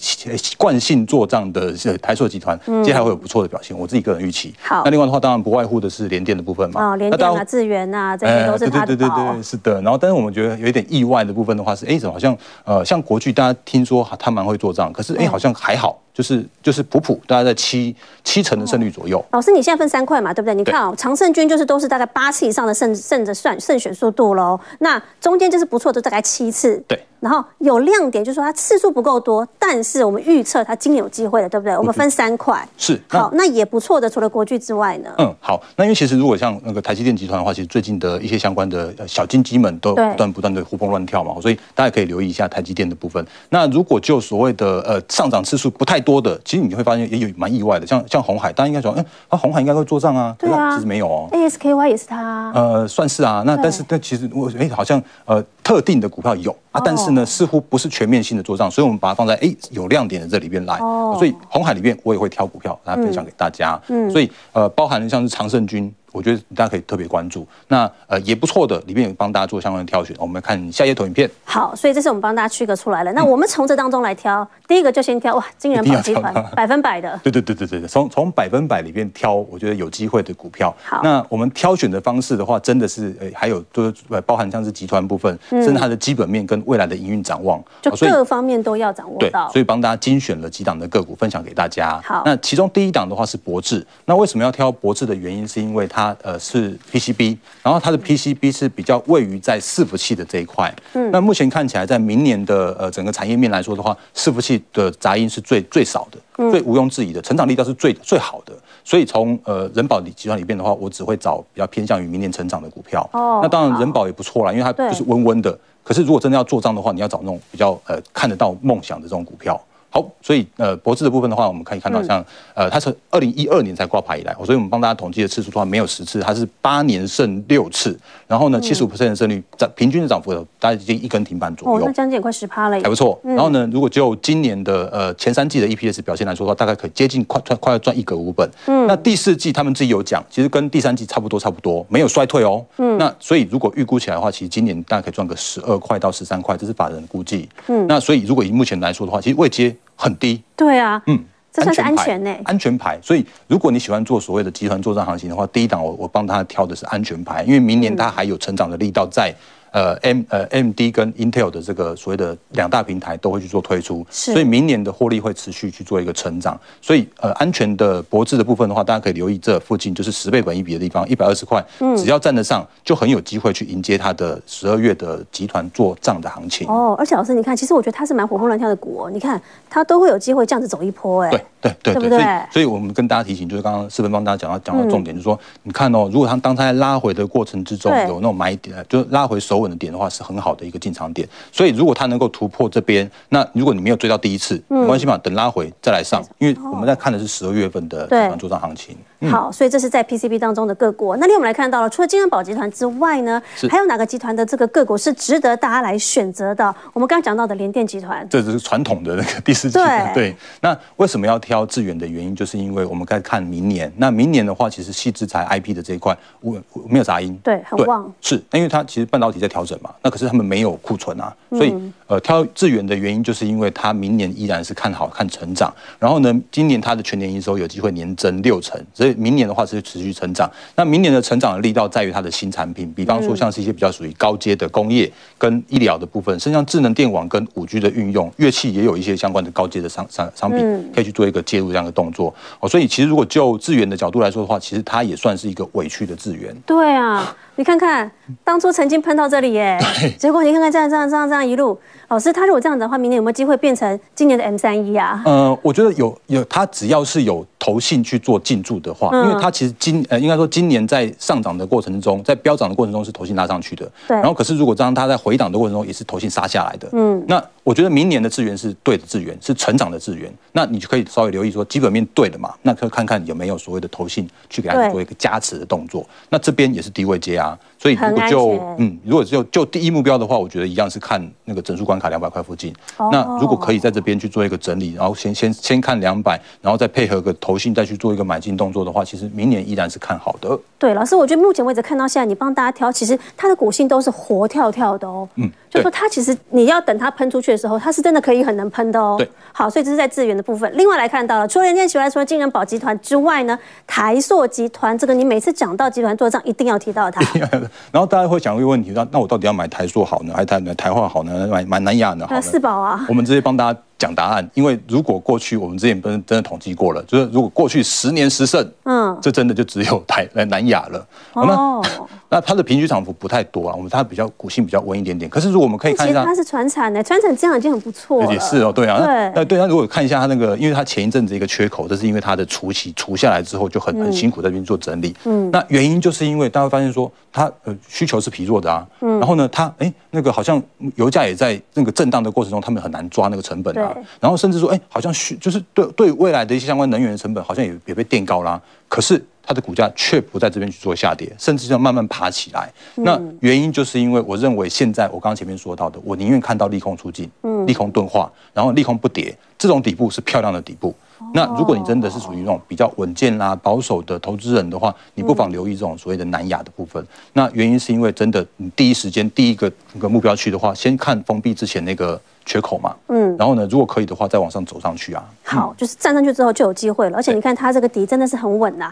[0.72, 3.78] 惯性做账的台塑集团，接下来会有不错的表现。
[3.78, 4.56] 我自己个人预期。
[4.62, 6.92] 好，那另外的话，当然不外乎的是联电的部分嘛。
[6.92, 8.86] 哦，联电啊，智源啊，这些都是它的宝。
[8.86, 9.82] 对对对对，是的。
[9.82, 16.00] 然后，但是我们觉得有一点意外的部分的话是，哎，怎么好像呃，像国巨，大家听说他蛮会做账，可是哎，好像还好。
[16.14, 19.24] 就是就是普普，大概在七七成的胜率左右。
[19.32, 20.54] 老师，你现在分三块嘛，对不对？
[20.54, 24.58] 你看哦，常胜军就是都是大概八次以上的胜胜的算胜选速度喽。
[24.80, 26.82] 那中间就是不错的，大概七次。
[26.88, 26.98] 对。
[27.22, 31.78] 然后有亮点，就是说它次数不够多，但是我们预测它今年有机会的，对不对？
[31.78, 32.68] 我们分三块。
[32.78, 33.00] 是。
[33.08, 35.10] 好，那也不错的，除了国巨之外呢？
[35.20, 35.62] 嗯，好。
[35.78, 43.24] 那因为其实如果像那个台积电集团的话，其实最近的一些相关的小金鸡们都不断不断的活蹦乱跳嘛，所以大家可以留意一下台积电的部分。
[43.50, 51.30] 那如果就所谓的呃上涨次数不太多的，其实你会发现也有蛮意外的，像像红海，大家应该说，嗯，啊红海应该会做账啊，对啊，其实没有哦。
[51.32, 52.52] ASKY 也是它。
[52.56, 53.44] 呃，算是啊。
[53.46, 60.76] 那但是但其实我哎，好像呃特定的股票有啊，但是呢似乎不是全面性的做账，所以我们把它放在哎有亮点的这里边来。
[60.78, 61.16] 哦。
[61.18, 63.80] 所以红海里面我也会挑股票来分享给大家。
[63.88, 64.10] 嗯。
[64.10, 65.94] 所以呃，包含了像是长盛军。
[66.12, 70.16] 我觉得大家可以特别关注，那呃也不错的，里面有帮大家做相关的挑选。
[70.20, 71.30] 我们看下一页投影片。
[71.44, 73.12] 好，所以这是我们帮大家区隔出来了。
[73.14, 77.20] 那我们从这当中来挑，嗯、第一个就先挑哇，金人宝集团百分百的。
[77.24, 80.76] 对对对对对，从从百分百里面挑，我觉得有机会的股票。
[80.84, 89.48] 好，那我们挑选的方式的话，真的是呃还有就是呃包含像是集团部分，嗯、甚至它的基本面跟未来的营运展望，就各方面都要掌握到。
[89.48, 92.02] 对，所以帮大家精选了几档的个股分享给大家。
[92.04, 93.86] 好，那其中第一档的话是博智。
[94.06, 96.01] 那为什么要挑博智的原因，是因为它。
[96.02, 100.74] 它呃是 PCB，然后它的 PCB 是比较位于在伺服器的这一块。
[100.94, 106.18] 嗯，那目前看起来，在明年的呃整个产业面来说的话，伺服器的杂音是最最少的，
[106.50, 108.54] 最毋庸置疑的，成长力道是最最好的。
[108.84, 113.08] 所以从呃人保集团里边的话，我只会找比较偏向于明年成长的股票。
[113.14, 115.56] 哦，那当然人保也不错啦，因为它就是温温的。
[115.84, 119.60] 可是如果真的要做账的话，你要找那种比较呃看得到梦想的这种股票。
[119.94, 122.26] 好，所以呃，博智的部分的话，我们可以看到像，像
[122.56, 133.20] 呃，它是二零一二年才挂牌以来，所以我们帮大家统计的次数的话，没有十次，它是八年胜六次，然后呢，七十五 percent 的胜率，涨平均的涨幅大概接近一根停板左右，哦，那将近也快十趴了，还不错。
[133.24, 138.50] 然后呢，如果就今年的呃前三季的 EPS 表现来说的话，大概可以接近快快快要赚一格五本。
[138.68, 142.66] 嗯，那第四季他们自己有讲，其实跟第三季差不多差不多，没有衰退哦。
[142.78, 147.50] 嗯，那所以如果预估起来的话，其实今年大概可以赚个十二块到十三块，这是法人的估计。
[147.68, 149.76] 嗯，那所以如果以目前来说的话，其实位阶。
[150.02, 153.00] 很低，对啊，嗯，这算是安全呢，安全牌。
[153.04, 159.32] 所以如果你喜欢做所谓的集团作战行情的话，第一档我我帮他挑的是安全牌，因为明年他还有成长的力道在。
[159.72, 166.60] 呃，M 呃 AMD 跟 Intel 的这个所谓的两大平台都会去做推出，所以明年的获利会持续去做一个成长。
[166.82, 171.64] 所以呃，安全的博智的部分的话，大家可以留意这附近就是十倍本一比的地方，一百二十块，
[171.98, 176.68] 只要站得上，就很有机会去迎接它的十二月的集团做账的行情。
[176.68, 198.98] 哦，而且老师你看，其实我觉得它是蛮活蹦乱跳的股哦，你看它都会有机会这样子走一波，哎，对对对对，所以所以我们跟大家提醒，就是刚刚四分帮大家讲到讲到重点，就是说你看哦，如果它当它在拉回的过程之中有那种买点，就是拉回手稳的点的话，是很好的一个进场点，所以如果它能够突破这边，那如果你没有追到第一次，没关系嘛，等拉回再来上，因为我们在看的是十二月份的集团作帐行情。
[199.30, 201.16] 好，所以这是在 PCB 当中的个股。
[201.18, 206.74] 那另外我们来看到了，除了金元宝集团之外呢，还有哪个集团的这个个股是值得大家来选择的？
[206.92, 210.12] 我们刚刚讲到的联电集团，这只是传统的那个第四集团。
[210.16, 213.92] 对，那为什么要挑智远的原因，就是因为我们该看明年。
[213.98, 218.10] 那明年的话，其实细制材 IP 的这一块，我没有杂音，对，很旺。
[218.22, 221.76] 是，因为它其实半导体在调整嘛，那可是他们没有库存啊，所以
[222.08, 225.74] 呃，挑智远的原因，就是因为它明年依然是看好看成长。
[226.00, 229.82] 然后呢，今年它的全年营收有机会年增六成，所以明年的话是。
[229.82, 240.60] 持续成长，那明年的成长的力道在于它的新产品，比方说像是一些比较属于高阶的工业跟医疗的部分，甚至像智能电网跟五 G 的运用，乐器也有一些相关的高阶的商商商品
[240.94, 242.68] 可以去做一个介入这样的动作哦。
[242.68, 246.56] 所以其实如果就智源的角度来说的话，其实他也算是一个委屈的智源。
[246.66, 248.10] 对啊，你看看
[248.44, 249.78] 当初曾经喷到这里耶，
[250.20, 251.80] 结果你看看这样这样这样这样一路。
[252.12, 255.22] 老师，他如果这样子的话，明年有没有机会变成今年的 M 三一啊？
[255.24, 263.90] 呃，我觉得有有，他只要是有投信去做进驻的话，嗯、因为他其实今呃应该说今年在上涨的过程中，在飙涨的过程中是投信拉上去的。
[264.10, 264.18] 对。
[264.18, 266.90] 然后可是如果这样，他在回档的过程中也是投信杀下来的。
[266.92, 267.24] 嗯。
[267.30, 270.30] 那我觉得明年的资源是对的资源，是成长的资源。
[270.52, 276.06] 那你就可以稍微留意说基本面对的嘛，那可以看看有没有所谓的投信去给他做一个加持的动作。
[276.28, 277.58] 那这边也是低位接啊。
[277.82, 282.72] 所以如果就嗯，如果只有就第一目标的话，我觉得一样是看那个整数关卡两百块附近。
[282.98, 290.60] 哦、那如果可以在这边去做一个整理，然后先先先看两百，然后再配合个投信再去做一个买进动作的话，其实明年依然是看好的。
[290.78, 295.28] 对，老师，我觉得目前为止看到现在，你帮大家挑，其实它的股性都是活跳跳的哦。
[295.38, 299.16] 嗯，就说它其实你要等它喷出去的时候，它是真的可以很能喷的哦。
[299.18, 300.72] 对，好，所以这是在资源的部分。
[300.78, 307.22] 另外来看到了，除了联电集团、除了金元宝集团之外呢，台塑集团这个你每次讲到集团做账一定要提到它。
[307.92, 308.52] 然后大家会想。
[308.52, 311.48] 一个问题，那那我到底要买台塑好呢，还是台台化好呢？
[311.48, 312.28] 买买南亚呢？
[312.28, 312.42] 好呢？
[312.42, 313.80] 四宝啊，我们直接帮大家。
[314.02, 321.08] 讲答案，因为如果过去我们之前不是真的统计过了，就是如果过去十年十胜，嗯，这真的就只有台南亚了。
[321.34, 325.30] 哦，那那它的平均涨幅不太多啊，我们它比较股性比较稳一点点。
[325.30, 328.34] 可是如果我们可以看一下，它是传产的，传产这样已经很不错了。
[328.34, 335.16] 也是哦，对啊，对，那对，那如果看一下它那个，因为它前一阵子一个缺口，这是因为它的除息除下来之后就很很辛苦在那边做整理。
[335.26, 340.62] 嗯，那原因就是因为大家会发现说它呃需求是疲弱的啊，嗯，然后呢，它哎那个好像
[340.96, 343.91] 油价也在那个震荡的过程中，他们很难抓那个成本啊。
[344.20, 348.62] 然后甚至说，哎，好像需就是对对未来的一些相关能源的成本，好像也也被垫高啦。
[348.88, 352.72] 可是它的股价却不在这边去做下跌，甚至要慢慢爬起来。
[352.96, 357.30] 那原因就是因为我认为现在我刚刚前面说到的，我宁愿看到利空出尽，
[357.68, 360.96] 利空钝化，然后利空不跌，这种底部是漂亮的底部。
[361.34, 367.06] 那如果你真的是属于那种比较稳健啦、保守的投资人的话，你不妨留意这种所谓的南亚的部分。
[367.34, 372.20] 那原因是因为真的，你第一时间第一个那个目标去的话，先看封闭之前那个。
[372.44, 375.24] 缺口嘛，嗯，然后呢，如果可以的话，再往上走上去啊。
[375.44, 378.92] 好，就是站上去之后就有机会了，而且你看它这个底真的是很稳呐，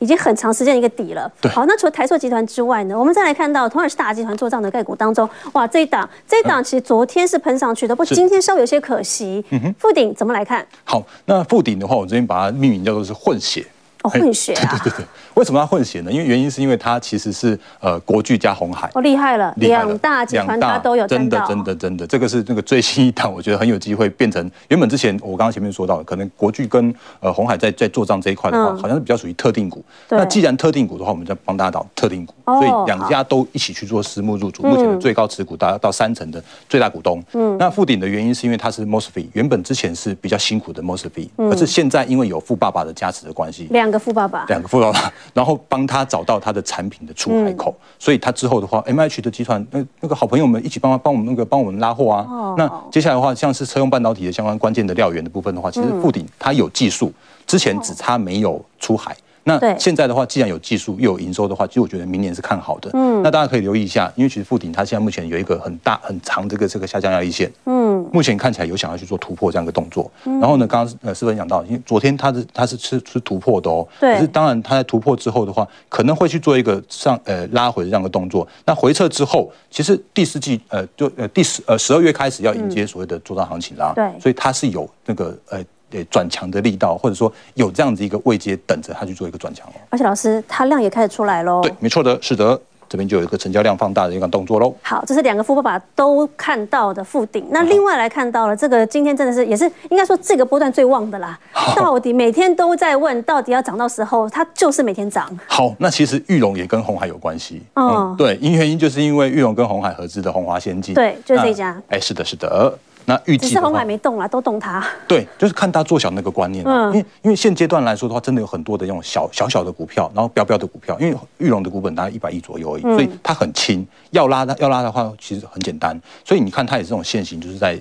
[0.00, 1.30] 已经很长时间一个底了。
[1.40, 9.44] 对，好，那除了台塑集团之外呢，我们再来看到同样是大集团做账的概股当中，哇，这一档这一档其实昨天是喷上去的，不过今天稍微有些可惜。
[9.50, 10.66] 嗯哼，富鼎怎么来看？
[10.84, 13.64] 好，那富鼎的话，我这边把它命名叫做是混血。
[14.02, 14.78] 哦，混血啊！
[14.82, 16.10] 对对对，为什么要混血呢？
[16.10, 29.84] 因为原因是因为它其实是呃国巨加红海，哦厉害了，两大集团它都有真的真的真的，这个是那个最新一档，我觉得很有机会变成原本之前我刚刚前面说到的，可能国巨跟呃红海在在做账这一块的话，好像是比较属于特定股。
[30.08, 37.22] 那既然特定股的话，我们就帮大家找特定股，所以两家都一起去做私募入主，目前的最高持股达到三成的最大股东。
[37.34, 52.54] 嗯，那富鼎的原因是因为它是 MOSFET，原本之前是比较辛苦的 MOSFET，可是现在因为有富爸爸的加持的关系，两个富爸爸，两个富爸爸，然后帮他找到他的产品的出海口，所以他之后的话，MH 的集团那那个好朋友们一起帮他帮我们那个帮我们拉货啊。
[52.56, 57.12] 那接下来的话，像是车用半导体的相关关键的料源的部分的话，其实富鼎它有技术，
[57.46, 59.16] 之前只差没有出海。
[59.44, 62.90] 那现在的话，既然有技术又有营收的话，其实我觉得明年是看好的。
[62.92, 67.50] 嗯，那大家可以留意一下，因为其实富鼎它现在目前有一个很大很长这个这个下降压力线。
[67.64, 70.10] 嗯，目前看起来有想要去做突破这样一个动作。
[70.24, 73.86] 然后呢，刚刚呃，士芬讲到，因为昨天它是它是是是突破的哦。
[73.98, 74.14] 对。
[74.14, 78.46] 可是当然，它在突破之后的话，可能会去做一个上呃拉回的这样一个动作。
[78.66, 83.92] 那回撤之后，其实第四季呃就呃第十呃十二月开始要迎接所谓的做账行情啦。
[83.94, 84.04] 对。
[84.20, 85.64] 所以它是有那个呃。
[85.90, 89.74] 对转强的力道，或者说有这样子一个位阶等着它去做一个转强哦。
[89.90, 91.60] 而且老师，它量也开始出来喽。
[91.62, 94.74] 对，没错的，是的，这边就有一个成交量放大的一个动作喽。
[94.82, 97.46] 好，这是两个富爸爸都看到的富鼎。
[97.50, 101.38] 那另外来看到了这个，今天真的是也是应该说这个波段最旺的啦。
[101.76, 105.28] 到底每天都在问，到底要涨到时候，它就是每天涨。
[105.46, 107.62] 好，那其实玉龙也跟红海有关系。
[107.74, 110.94] 嗯，对，因原因就是因为玉龙跟红海合资的红华先进。
[110.94, 111.80] 对，就是这家。
[111.88, 112.76] 哎，是的，是的。
[113.10, 114.86] 那预计只是红海没动了，都动它。
[115.08, 116.64] 对，就是看它做小那个观念。
[116.64, 120.96] 嗯，因为因为现阶段来说的话，真的有很多的那种小小小的股票，然后标标的股票。
[121.00, 123.84] 因为玉龙的股本大概一百亿左右而已，所以它很轻。
[124.10, 126.00] 要拉的要拉的话，其实很简单。
[126.24, 127.76] 所以你看它也是这种线型，就是在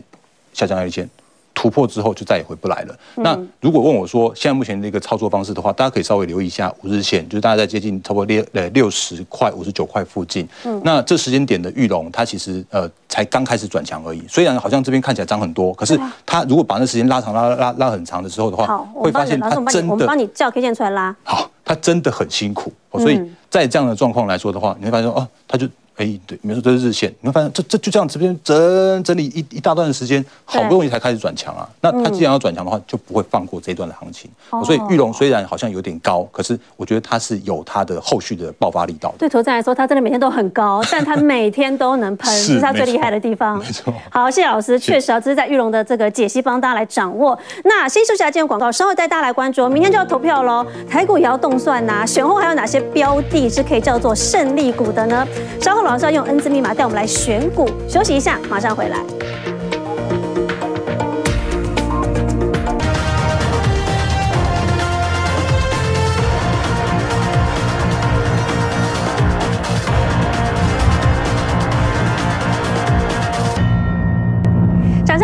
[0.52, 1.08] 下降压力线。
[1.54, 2.96] 突破之后就再也回不来了。
[3.16, 10.48] 那如果问我说，现在目前的一个操作方式的话，大家可以稍微留意一下五日线，就是大家在接近差不多六呃六十块、五十九块附近。
[10.64, 14.24] 嗯，那这时间点的玉龙，它其实呃才刚开始转强而已。
[14.30, 19.92] 虽然好像这边看起来涨很多，可是它如果把那时间拉长、拉拉拉很长的时候的话，会发现它真的。
[19.92, 21.14] 我们帮你叫 K 线出来拉。
[21.24, 22.72] 好，它真的很辛苦。
[22.94, 25.68] 所以在这样的状况来说的话，你会发现说哦，它就。
[26.00, 31.68] 哎，对，比如说这是日线，你会发现这这就这样，这边整整理一一大段的时间，好不容易才开始转强啊。
[31.82, 34.32] 那它既然要转强的话，就不会放过这一段的行情。
[34.64, 39.18] 所以玉龙虽然好像有点高，可是我觉得它是有它的后续的爆发力道的。
[39.18, 43.60] 对投资人来说，它真的每天都很高， 但它每天都能喷，是，是它最厉害的地方。
[43.60, 43.94] 没错。
[44.10, 47.38] 好，谢谢老师，确实啊，这是在玉龙的这个解析帮大家来掌握。
[47.66, 49.68] 那先休息下，进入广告，稍后带大家来关注。
[49.68, 55.28] 明天就要投票喽，台股也要动算呐，选后还有哪些标的是可以叫做胜利股的呢？
[55.60, 56.72] 稍后老师要用 N 字密码。
[56.72, 59.04] 带我们来选股，休息一下，马上回来。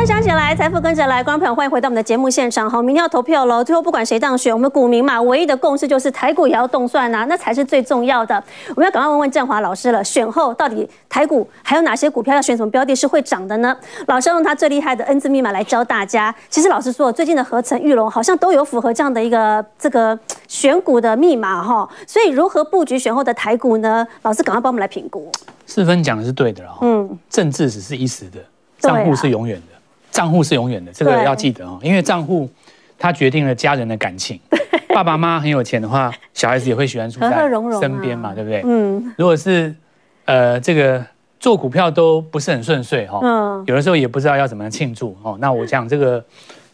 [0.06, 2.70] 想起来，财富跟着来，观众朋友欢迎回到我们的节目现场。
[2.70, 3.64] 好，明天要投票喽。
[3.64, 8.36] 最后不管谁当选，我们股民嘛，唯一的共识就是台股也要动算呐、啊，那才是最重要的。
[8.70, 13.76] 我们要赶快问问振华老师了，选后到底台股还有哪些股票要选什么标的是会涨的呢？
[14.06, 16.34] 老师用他最厉害的 N 字密码来教大家。
[16.50, 21.90] 其实老实说，最近的合成、玉龙好像都有符合这样的一个这个选股的密码哈。
[22.06, 24.06] 所以如何布局选后的台股呢？
[24.22, 25.32] 老师赶快帮我们来评估。
[25.66, 26.78] 四分讲的是对的哦。
[26.82, 28.40] 嗯，政治只是一时的，
[28.78, 29.75] 账户是永远的。
[30.16, 32.50] 账户是永远的，这个要记得哦，因为账户
[32.98, 34.40] 它决定了家人的感情。
[34.96, 37.50] 爸爸妈妈很有钱的话，小孩子也会喜欢住在
[37.82, 38.62] 身边嘛，对不对？
[38.64, 39.14] 嗯。
[39.18, 39.76] 如果是
[40.24, 41.06] 呃这个
[41.38, 45.38] 做股票都不是很顺遂哈，嗯，有的时候也不知道要怎么样庆祝哦。
[45.42, 46.24] 那我讲这个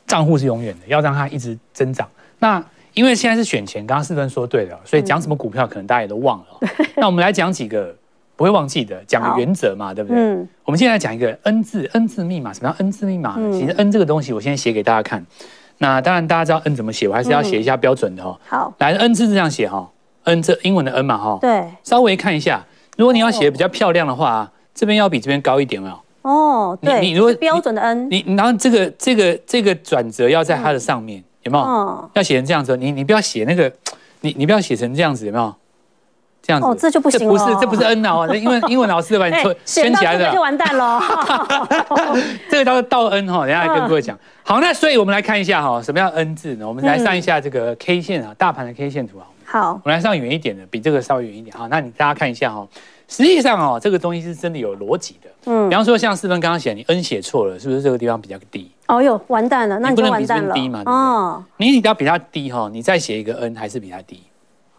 [0.06, 2.08] 账户是永远的，要让它一直增长。
[2.38, 6.45] 那因为现在是选前，刚刚四分说对了，所以讲什么股票可能大家也都忘了。
[6.95, 7.95] 那我们来讲几个。
[8.36, 10.17] 不会忘记的，讲原则嘛，对不对？
[10.20, 10.48] 嗯。
[10.65, 13.36] 我们现在讲一个 N 字 N 字密码，什么叫 N 字密码？
[13.52, 15.26] 其实 N 这个东西，我先写给大家看。
[15.80, 18.39] 那当然大家知道 N 怎么写，我还是要写一下标准的哈。
[18.48, 19.89] 好，来 N 字是这样写哈
[20.24, 21.38] ，N 这英文的 N 嘛哈。
[21.41, 21.65] 对。
[21.84, 22.65] 稍微看一下，
[22.98, 26.00] 如果你要写的比较漂亮的话，这边要比这边高一点哦。
[26.21, 27.02] 哦，对。
[27.02, 32.10] 你如果标准的 N，你然后这个这个这个转折要在它的上面，有没有？
[32.13, 33.71] 要写成这样子，你你不要写那个，
[34.21, 35.56] 你你不要写成这样子，有没有？
[36.42, 37.37] 这样子哦，这就不行了。
[37.37, 39.35] 这不是，这不是 N 哦，因为 英文老师把你
[39.65, 41.00] 圈起来的，就完蛋了。
[42.50, 44.17] 这个叫做倒 N 哈，等下来跟各位讲。
[44.44, 46.67] 好，那所以我们来看一下哈，什么叫 N 字呢？
[46.67, 49.25] 我们来上一下这个 K 线啊，大盘的 K 线图啊。
[49.46, 51.56] 好，我们来上远一点的，比这个稍微远一点。
[51.56, 52.65] 好，那你大家看一下哈，
[53.08, 55.29] 实际上哦，这个东西是真的有逻辑的。
[55.46, 58.71] 嗯，比方说像四分刚刚写，你 n 写错了，是不是这个地方比较低？
[58.87, 60.56] 哦哟，完蛋了，那你就完蛋了。
[60.56, 60.83] 你不能比这边低嘛？
[60.85, 64.23] 哦，你你要比它低哈，你再写一个 n 还是比它低。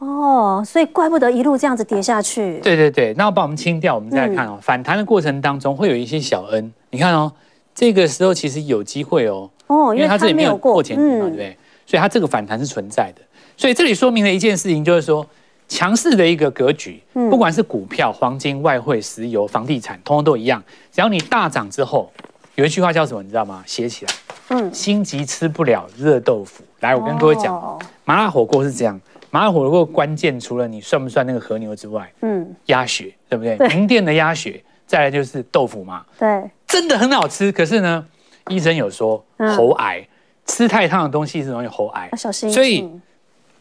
[0.05, 2.59] 哦，所以怪不得一路这样子跌下去。
[2.61, 7.33] 对对对，那我把我们清掉，我们再来看哦，嗯、反弹的过程当中会有一些小恩你看哦，
[7.75, 9.49] 这个时候其实有机会哦。
[9.69, 11.57] 哦，因为它这里没有过前低嘛，对不对？
[11.87, 13.23] 所以它这个反弹是存在的。
[13.57, 15.27] 所以这里说明了一件事情，就是说。
[15.69, 20.63] 强势的一个格局，不管是股票、黄金、外汇、石油、房地产，通通都一样。
[20.91, 22.13] 只要你大涨之后，
[22.57, 23.23] 有一句话叫什么？
[23.23, 23.63] 你知道吗？
[23.65, 24.13] 写起来。
[24.49, 26.63] 嗯，心急吃不了热豆腐。
[26.81, 29.01] 来，我跟各位讲，麻辣火锅是这样。
[29.33, 33.57] 麻辣火锅关键除了你算不算那个和牛之外，嗯，鸭血对不对？
[33.69, 36.05] 名店的鸭血，再来就是豆腐嘛。
[36.17, 37.51] 对，真的很好吃。
[37.51, 38.07] 可是呢，
[38.49, 39.25] 医生有说
[39.57, 40.07] 喉癌，
[40.47, 42.49] 吃太烫的东西是容易喉癌，小心。
[42.49, 42.89] 所以。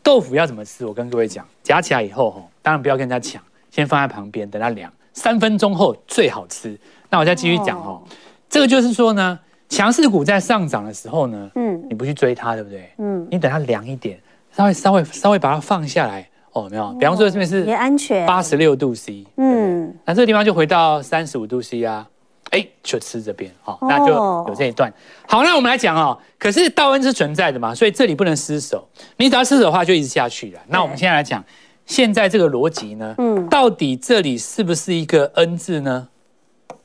[0.04, 0.84] 豆腐要怎么吃？
[0.84, 6.76] 我跟各位讲，夹起来以后，当然不要跟人家抢，先放在旁边，等它凉，三分钟后最好吃。
[7.12, 8.02] 那我再继续讲哦，
[8.50, 12.90] 这个就是说呢，强势股在上涨的时候呢，嗯，你不去追它，对不对？
[12.98, 14.20] 嗯，你等它凉一点，
[14.56, 22.08] 稍微稍微稍微把它放下来，哦，没有，比方说这边是也安全，八十六度 C，嗯，那这个地方就回到三十五度 C 啊。
[22.52, 24.93] 哎，就吃这边，好，那就有这一段。
[25.26, 26.20] 好，那我们来讲哦。
[26.38, 28.86] 可是道恩是存在的嘛，所以这里不能失手。
[29.16, 30.60] 你只要失手的话，就一直下去了。
[30.68, 31.41] 那我们现在来讲，
[31.86, 36.06] 现在这个逻辑呢，嗯，到底这里是不是一个恩字呢？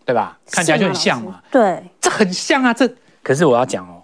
[0.04, 0.38] 对吧？
[0.52, 1.42] 看起来就很像嘛。
[1.50, 2.72] 对，这很像啊。
[2.72, 2.88] 这
[3.24, 4.00] 可是我要讲哦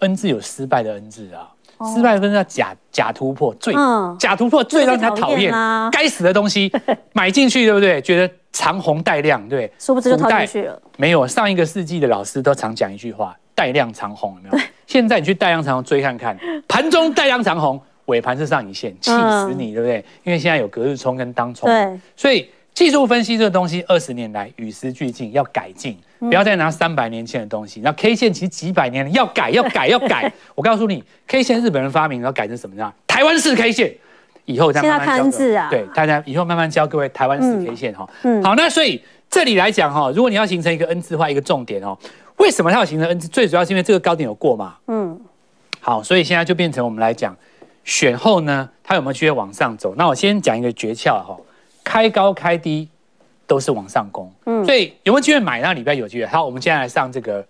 [0.00, 1.48] 恩字有失败的恩字啊，
[1.94, 3.74] 失败的分叫假假突破，最
[4.18, 5.52] 假突破最让人家讨厌，
[5.90, 6.72] 该死的东西
[7.12, 8.00] 买进去，对不对？
[8.02, 8.34] 觉得。
[8.56, 10.80] 长红带量，对，殊不知就套进去了。
[10.96, 14.64] 没有，上一个世纪的老师都常讲一句话：带量长红，有没有？
[14.86, 20.04] 现在你去带量长红追看看， 盘中带量长红，尾盘是上影线，气死你，对不对？
[20.22, 25.98] 因为现在有隔日冲跟当冲，对，所以技术分析这个东西，二十年来与时俱进，要改进，
[26.28, 27.80] 不要再拿三百年前的东西。
[27.80, 30.32] 那 K 线其实几百年了，要改， 要改，要改。
[30.54, 32.92] 我告诉你，K 线日本人发明，然后改成什么样？
[33.06, 33.94] 台湾式 K 线。
[34.46, 38.06] 以后再慢慢教字啊，对大家以后慢慢教各位台湾式 K 线哈。
[38.24, 41.96] 嗯，好，那所以这里来讲哈，如果你要形成一个 N 字化，一个重点哦，
[42.36, 43.26] 为什么它要形成 N 字？
[43.26, 44.74] 最主要是因为这个高点有过嘛。
[44.88, 45.18] 嗯，
[45.80, 47.34] 好，所以现在就变成我们来讲
[47.84, 49.94] 选后呢，它有没有机会往上走？
[49.96, 51.34] 那我先讲一个诀窍哈，
[51.82, 52.86] 开高开低
[53.46, 54.32] 都是往上攻。
[54.46, 55.60] 嗯，所以有没有机会买？
[55.60, 56.26] 那礼拜有机会。
[56.26, 57.46] 好，我们接下来上这个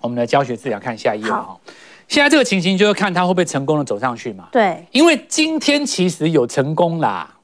[0.00, 1.56] 我们的教学资料，看下一页哈。
[2.06, 4.48] 现在这个情形就是看它会不会成功的走上去嘛？
[4.52, 7.34] 对，因为今天其实有成功啦，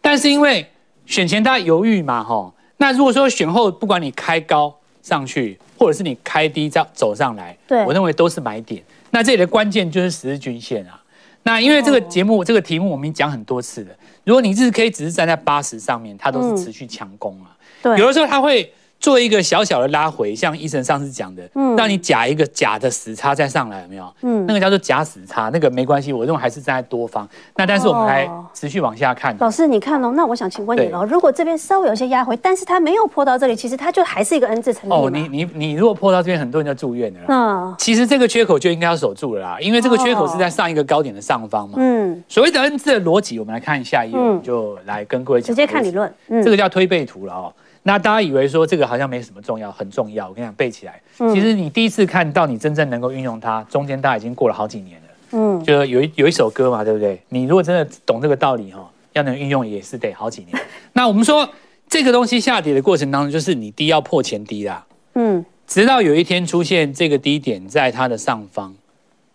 [0.00, 0.66] 但是因为
[1.06, 2.52] 选前大家犹豫嘛，哈。
[2.76, 8.82] 那如果说选后不管你开高上去，或者是你开低再走上来，对，我认为都是买点。
[9.10, 11.01] 那这里的关键就是十日均线啊。
[11.42, 13.90] 那因为这个节目这个题目我们已经讲很多次了，
[14.24, 17.56] 如果你日 K 只是站在八十上面，它都是持续强攻啊。
[17.82, 18.72] 对，有的时候它会。
[19.02, 24.14] 做一个小小的拉回，像医生上次讲的，嗯，让你假一个假的死叉再上来，有没有？
[24.22, 27.28] 嗯，那个叫做假死叉，那个没关系，我认为还是站在多方。
[27.56, 29.36] 那但是我们来持续往下看。
[29.40, 34.94] 老师，你看哦，那我想请问你哦，如果这边稍微有些压回，但是它没有破到这里，其实它就还是一个 N 字成立。
[34.94, 37.20] 哦，你你你如果破到这边，很多人就住院了。
[37.26, 41.74] 嗯，其实这个缺口就应该要守住了啦，因为这个缺口是在上一个高点的上方嘛。
[41.78, 46.08] 嗯，所谓的 N 字的逻辑，我们来看下一页，就来跟各位直接看理论。
[46.28, 47.52] 嗯，这个叫推背图了哦。
[47.84, 50.28] 那大家以为说这个好像没什么重要，很重要。
[50.28, 51.00] 我跟你讲，背起来。
[51.32, 55.08] 其实你第一次看到你真正能够运用它，中间大概已经过了好几年了。
[55.32, 57.20] 嗯，就有一有一首歌嘛，对不对？
[57.30, 60.62] 你如果真的懂这个道理哈，要能运用也是得好几年。
[60.92, 61.48] 那我们说
[61.88, 64.86] 这个东西下跌的过程当中，就是你低要破前低啦。
[65.14, 68.72] 嗯，直到有一天出现这个低点在它的上方，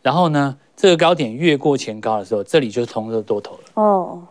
[0.01, 3.61] 然后呢，这个高点越过前高的时候，这里就通这个多头了。
[3.73, 4.23] 哦，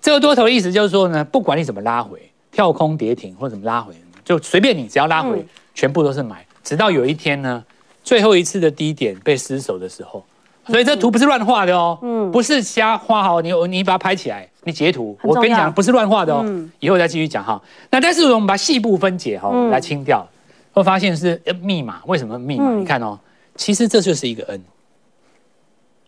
[0.00, 2.20] 这个多头的意思就是说呢，不管你怎么拉回。
[2.56, 3.92] 跳空跌停或者怎么拉回，
[4.24, 6.42] 就随便你，只要拉回，嗯、全部都是买。
[6.64, 7.62] 直到有一天呢，
[8.02, 10.24] 最后一次的低点被失守的时候，
[10.66, 17.60] 所以这图不是乱画的哦，嗯，不是瞎画好，你你把它拍起来，你截图，我跟你讲不是乱画的哦，嗯、以后再继续讲哈。
[17.90, 20.26] 那但是我们把细部分解哈，来清掉，
[20.72, 22.00] 会发现是密码。
[22.06, 22.64] 为什么密码？
[22.70, 23.18] 嗯、你看哦，
[23.54, 24.62] 其实这就是一个 N，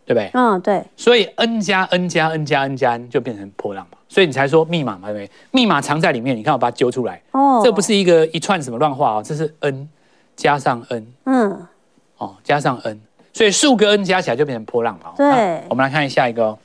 [0.09, 0.31] 对不对？
[0.33, 0.83] 嗯，对。
[0.97, 3.99] 所以 N 加 N 加 N 加 N 加 N 就变成波浪嘛。
[4.09, 5.31] 所以你才说密码嘛，对不对？
[5.51, 7.21] 密码藏在里面，你看我把它揪出来。
[7.33, 9.87] 哦，这不是一个一串什么乱画哦，这是 n
[10.35, 11.07] 加上 n。
[11.27, 11.67] 嗯，
[12.17, 12.99] 哦，加上 n，
[13.35, 15.13] 所以数个 n 加起来就变成波浪嘛。
[15.15, 16.59] 对，我们来看下一个哦。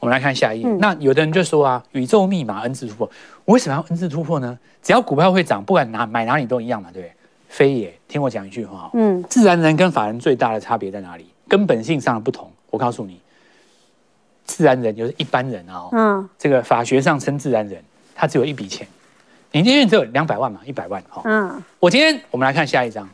[0.00, 0.66] 我们来看下一页。
[0.66, 3.10] 嗯、那有的人就说啊，宇宙密码 n 次突破，
[3.44, 4.58] 我为什么要 n 次突破呢？
[4.82, 7.12] 只要股票会涨，不管哪买哪里都一样嘛，对不对？
[7.48, 8.90] 非也，听我讲一句话。
[8.94, 11.26] 嗯，自然人跟法人最大的差别在哪里？
[11.54, 13.20] 根本性上的不同，我告诉你。
[14.44, 17.80] 自然人就是一般人啊，嗯，这个法学上称自然人，
[18.12, 18.84] 他只有一笔钱，
[19.52, 21.22] 你因为只有两百万嘛，一百万哈。
[21.26, 21.62] 嗯。
[21.78, 23.08] 我今天我们来看下一张，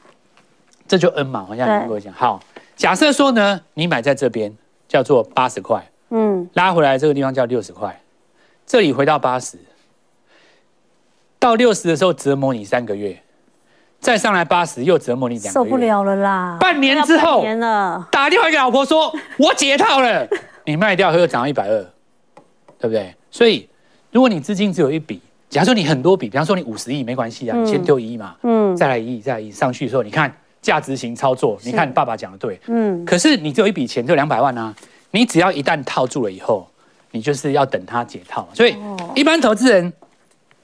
[0.88, 2.10] 这就 N 嘛，我现在跟各位讲。
[2.14, 2.42] 好，
[2.76, 4.50] 假设说呢，你买在这边
[4.88, 8.00] 叫做八十块，嗯，拉回来这个地方叫六十块，
[8.66, 9.58] 这里回到八十，
[11.38, 13.22] 到六十的时候折磨你三个月。
[14.00, 16.56] 再上来八十，又折磨你两个月，受不了了啦！
[16.58, 17.44] 半年之后，
[18.10, 20.26] 打电话给老婆说：“我解套了。
[20.64, 21.78] ”你卖掉又涨到一百二，
[22.78, 23.14] 对不对？
[23.30, 23.68] 所以，
[24.10, 30.32] 如果你资金只有一笔，假如说你很多笔，比方说你五十亿没关系啊，你先丢一亿嘛，嗯，再来一亿，再来一亿上去的时候，你看
[30.62, 33.04] 价值型操作，你看爸爸讲的对，嗯。
[33.04, 34.74] 可是你只有一笔钱，就两百万啊，
[35.10, 36.66] 你只要一旦套住了以后，
[37.10, 38.48] 你就是要等它解套。
[38.54, 38.76] 所以，
[39.14, 39.92] 一般投资人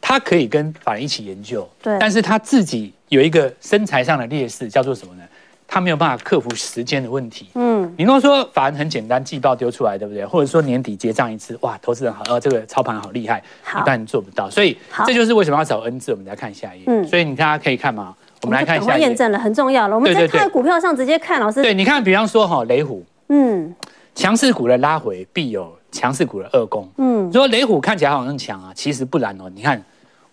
[0.01, 2.93] 他可以跟法人一起研究，对，但是他自己。
[3.09, 5.23] 有一个身材上的劣势，叫做什么呢？
[5.69, 7.49] 他没有办法克服时间的问题。
[7.55, 10.27] 嗯，你如果说法人很简单，季报丢出来，对不对？
[10.27, 14.51] 或者说年底结账一次，哇，投资人好，呃，这个操盘好厉害，好一般人做不到。
[14.51, 14.77] 所以
[15.07, 16.11] 这就是为什么要找 N 字。
[16.11, 16.85] 我们来看下一页。
[16.89, 18.13] 嗯，所以你大家可以看吗？
[18.43, 18.99] 我们来看一下。
[18.99, 19.95] 验证了，很重要了。
[19.95, 21.63] 我们在看股票上直接看，老师。
[21.63, 23.73] 对，你看，比方说哈，雷虎，嗯，
[24.17, 26.89] 强势股的拉回必有强势股的二攻。
[26.99, 29.51] 嗯，说雷虎看起来好像强啊，其实不然哦。
[29.55, 29.83] 你看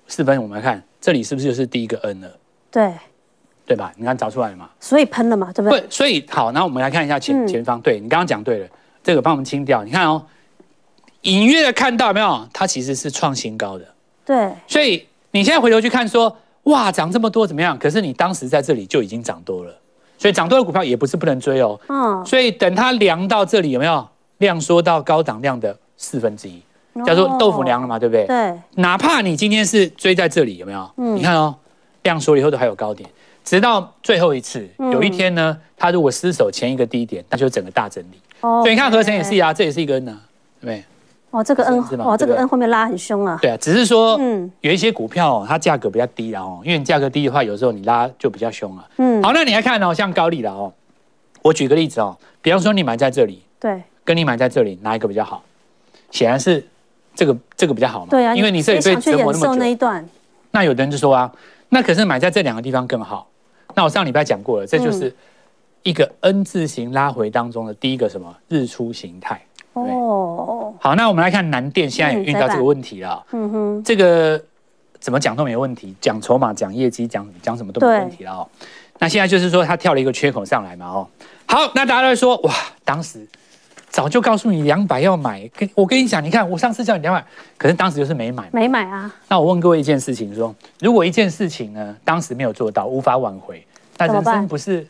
[0.08, 2.30] 四分，我们来看这里是不是就是第一个 N 了？
[2.70, 2.94] 对，
[3.66, 3.94] 对吧？
[3.96, 4.70] 你看找出来了嘛？
[4.80, 5.80] 所以喷了嘛，对不对？
[5.80, 7.80] 对，所以好，那我们来看一下前前方。
[7.82, 8.68] 对，你刚刚讲对了，
[9.02, 9.84] 这个帮我们清掉。
[9.84, 10.22] 你看哦，
[11.22, 12.48] 隐约的看到没有？
[12.52, 13.86] 它其实是创新高的。
[14.26, 17.78] 对，所以你现在回头去看说，哇，涨这么多怎么样？
[17.78, 19.74] 可是你当时在这里就已经涨多了，
[20.18, 21.80] 所以涨多的股票也不是不能追哦。
[21.88, 22.26] 嗯。
[22.26, 24.08] 所以等它量到这里有没有
[24.44, 26.62] 量缩到高档量的四分之一，
[27.06, 27.98] 叫做豆腐凉了嘛？
[27.98, 28.28] 对不对？
[28.28, 28.54] 对。
[28.76, 30.92] 哪怕你今天是追在这里有没有？
[30.98, 31.16] 嗯。
[31.16, 31.56] 你看哦。
[32.04, 33.10] 量缩了以后都还有高点，
[33.46, 38.20] 直到最后一次，有一天呢，它如果失守前一个低点，那就整个大整理。
[38.42, 40.20] 哦所以你看合成也是啊，这也是一个 N 啊，
[40.60, 40.84] 对不对？
[41.32, 43.40] 哦，这个 N 哦，这个 N 后面拉很凶啊。
[43.42, 48.86] 对啊，只是说，嗯，有一些股票它价格比较低了哦，因为你价格低的话，有时候你拉就比较凶啊。
[48.98, 50.74] 嗯，好，那你来看哦，像高利了哦，
[51.42, 55.44] 我举个例子哦，比方说你买在这里，对，跟你买在这里哪一个比较好？
[56.12, 56.66] 显然是
[57.16, 58.08] 这个这个比较好嘛。
[58.10, 59.56] 对啊，因为你这里被折磨那么久。
[59.56, 60.08] 那一段。
[60.52, 61.32] 那有的人就说啊。
[61.70, 63.28] 那可是买在这两个地方更好。
[63.74, 65.12] 那我上礼拜讲过了，这就是
[65.82, 69.42] 一个 N 字形拉回当中的第一个什么日出形态。
[69.74, 73.26] 哦，好，那我们来看南电现在也遇到这个问题了。
[73.32, 74.40] 嗯哼，这个
[75.00, 78.48] 怎么讲都没问题，讲筹码、讲业绩、讲讲什么都没问题了哦。
[79.00, 81.08] 那现在就是说它跳了一个缺口上来嘛哦。
[81.48, 82.54] 好，那大家都会说哇，
[82.86, 83.28] 当时。
[83.94, 87.24] 早就告诉你两百要买，跟我跟你讲，你看我上次叫你两百，
[87.60, 89.14] 可是当时就是没买，没买啊。
[89.28, 93.64] 那我问各位一件事情，说如果一件事情呢，当时没有做到，无法挽回，
[94.00, 94.84] 那人生不是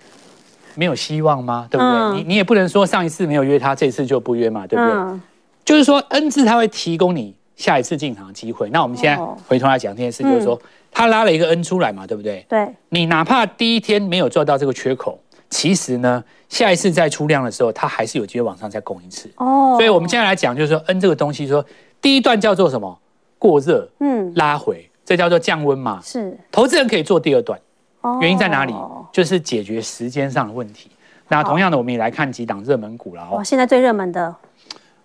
[0.76, 1.68] 没有希望吗？
[1.70, 1.93] 对不对？
[1.93, 4.93] 嗯、你你也不能说上一次没有约他，这次就不约嘛，对不对？
[4.93, 5.22] 嗯、
[5.66, 8.70] 就是说 N 字他会提供你下一次进场的机会。
[8.70, 10.58] 那我们现在回头来讲这件事，就是说
[10.93, 12.45] 他拉了一个 N 出来嘛，对不对？
[12.47, 12.70] 对。
[12.88, 15.20] 你哪怕第一天没有做到这个缺口。
[15.54, 19.30] 其实呢，下一次再出量的时候，它还是有机会往上再攻一次。
[19.38, 21.64] 哦，所以我们现在来讲，就是说，N 这个东西说，
[22.01, 22.99] 第一段叫做什么？
[23.38, 26.01] 过热，嗯，拉回，这叫做降温嘛。
[26.04, 27.60] 是，投资人可以做第二段。
[28.01, 28.74] 哦，原因在哪里？
[29.12, 30.89] 就是解决时间上的问题。
[31.28, 33.43] 那同样的，我们也来看几档热门股了哦。
[33.43, 34.36] 现在最热门的，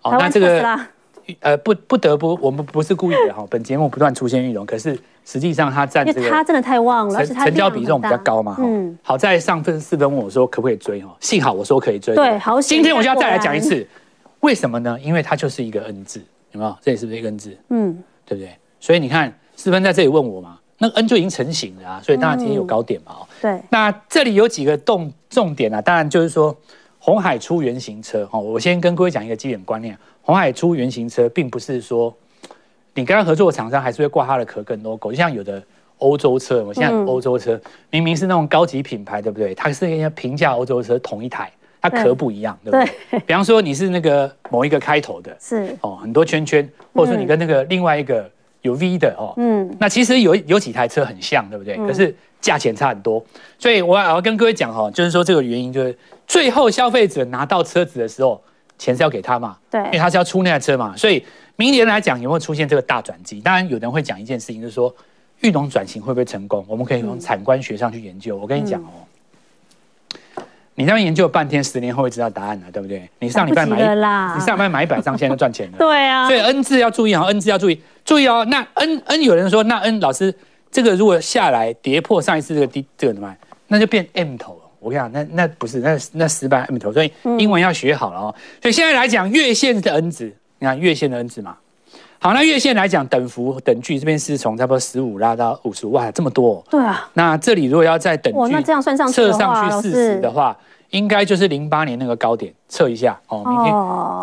[0.01, 0.79] 哦，那这个。
[1.39, 3.45] 呃，不不得不，我们不是故意的哈。
[3.49, 8.55] 本节目不断出现玉龙，可是实际上它占这个，它真的太旺了，成交比重比较高嘛。
[8.59, 12.15] 嗯，好在上分四分问我说可不可以追哈，幸好我说可以追。
[12.15, 12.61] 对，好。
[12.61, 13.87] 今天我就要再来讲一次，
[14.39, 14.97] 为什么呢？
[15.01, 16.21] 因为它就是一个 N 字，
[16.51, 16.75] 有没有？
[16.81, 17.57] 这里是不是一个 N 字？
[17.69, 18.51] 嗯，对不对？
[18.79, 23.17] 所以你看四分在这里问我嘛，那 N 就已经成型了啊，所以当然今天有高点嘛。
[23.41, 23.61] 对。
[23.69, 26.55] 那这里有几个重重点啊，当然就是说
[26.97, 29.97] 红海出原型车哈，我先跟各位讲一个基本观念。
[30.29, 32.15] 鸿海出原型车，并不是说
[32.93, 35.59] 你跟他合作的厂商还是会挂他的壳跟 logo，就像有的
[35.97, 37.59] 欧洲车，我现在欧洲车
[37.89, 39.55] 明明是那种高级品牌，对不对？
[39.55, 41.51] 它是一些平价欧洲车同一台，
[41.81, 42.93] 它壳不一样，对不对？
[43.09, 43.19] 对。
[43.21, 48.29] 比方说你是那个某一个开头的，是哦，很多圈圈，或者说你跟那个另外一个
[48.61, 51.75] 有 V 的哦，嗯，那其实有有几台车很像，对不对？
[51.87, 53.25] 可是价钱差很多，
[53.57, 58.39] 所以我要我要跟各位讲哈，就是说这个原因就是最后消费者拿到车子的时候。
[58.79, 59.55] 钱是要给他嘛？
[59.69, 61.23] 对，因为他是要出那台车嘛，所以
[61.57, 63.39] 明年来讲有没有出现这个大转机？
[63.41, 64.91] 当然，有人会讲一件事情，就是说
[65.41, 66.65] 裕农转型会不会成功？
[66.67, 68.35] 我们可以从产官学上去研究。
[68.35, 69.03] 我跟你讲哦，
[70.37, 70.43] 嗯、
[70.75, 73.07] 你那边研究了半天，十年后会知道答案了，对不对？
[73.19, 75.77] 你上礼拜买，你上礼拜买一百张，现在就赚钱了。
[75.77, 78.45] 对啊，所以 N 字要注意哦，N 字要注意，注意哦。
[78.49, 80.33] 那 N N 有人说，那 N 老师
[80.71, 83.37] 这个如果下来跌破上一次这个低，这个怎么办？
[83.67, 84.58] 那就变 M 头了。
[84.79, 88.35] 我跟你讲，那那不是那那失败 M 头，所以英文要学好了哦。
[88.61, 91.55] 所以现在来讲，月线的 N 值，你看月线的 N 值嘛。
[92.21, 96.63] 好，那月线来讲，等幅等距这边是从差不多十五拉到五十五，哇，这么多。
[96.69, 97.09] 对啊。
[97.13, 100.57] 那这里如果要再等距，那这样算上测上去四十的话。
[100.91, 103.43] 应该就是零八年那个高点，测一下哦。
[103.45, 103.73] 明天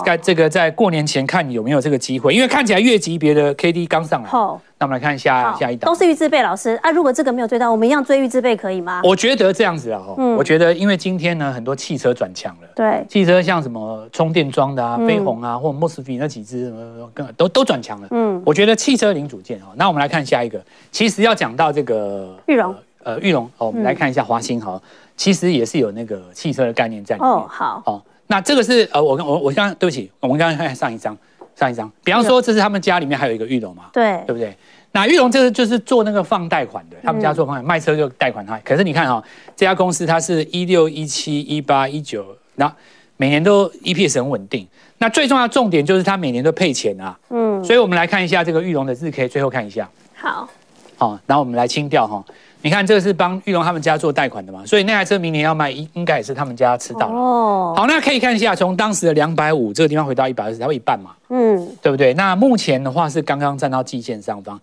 [0.04, 4.28] 在这个在过年前看有没有这个机会，因为看起来月级别的 K D 刚上来。
[4.28, 5.90] 好，那我们来看下下一档。
[5.90, 9.00] 都是玉字辈老师啊，如果这个没有追到，我们一样追玉字辈可以吗？
[9.04, 16.72] 我觉得这样子啊，嗯，我觉得因为今天呢很多汽车转强了，对，汽车像什么充电桩的啊，飞鸿啊，或者 Mosfet 那几只，
[17.36, 18.08] 都都转强了。
[18.10, 20.60] 嗯，我觉得汽车零组件哦，那我们来看下一个，
[20.90, 22.74] 其实要讲到这个裕隆，
[23.06, 24.82] 呃，玉龙，好，我们来看一下华新哈。
[25.16, 27.30] 其实也是有那个汽车的概念在里面。
[27.30, 27.80] 哦，好。
[27.86, 31.16] 哦，那这个是呃，我我我刚刚对不起，我们刚刚看上一张，
[31.54, 31.88] 上一张。
[32.02, 33.84] 比方说，这是他们家里面还有一个玉龙嘛？
[33.92, 34.52] 对，对不对？
[34.90, 38.58] 那玉龙这个就是做那个放贷款的，他们家做放贷，卖车就贷款他。
[38.64, 39.22] 可是你看哈，
[39.54, 42.26] 这家公司它是一六一七一八一九，
[42.56, 42.74] 那
[43.16, 44.66] 每年都 EPS 很稳定。
[44.98, 47.16] 那最重要的重点就是它每年都配钱啊。
[47.30, 47.62] 嗯。
[47.62, 49.88] 所以我们来看一下这个玉龙的日 K，最后看一下。
[50.16, 50.48] 好。
[50.98, 52.24] 好，然后我们来清掉哈。
[52.66, 57.14] 你看，这个是帮玉龙他们家做贷款的嘛，所以那台车明年要卖，应应该也是他们家吃到了。
[57.14, 62.12] 哦，好，那可以看一下，从当时的两百五这个地方回到一百二十，它会一半嘛，嗯，对不对？
[62.14, 64.60] 那目前的话是刚刚站到季线上方，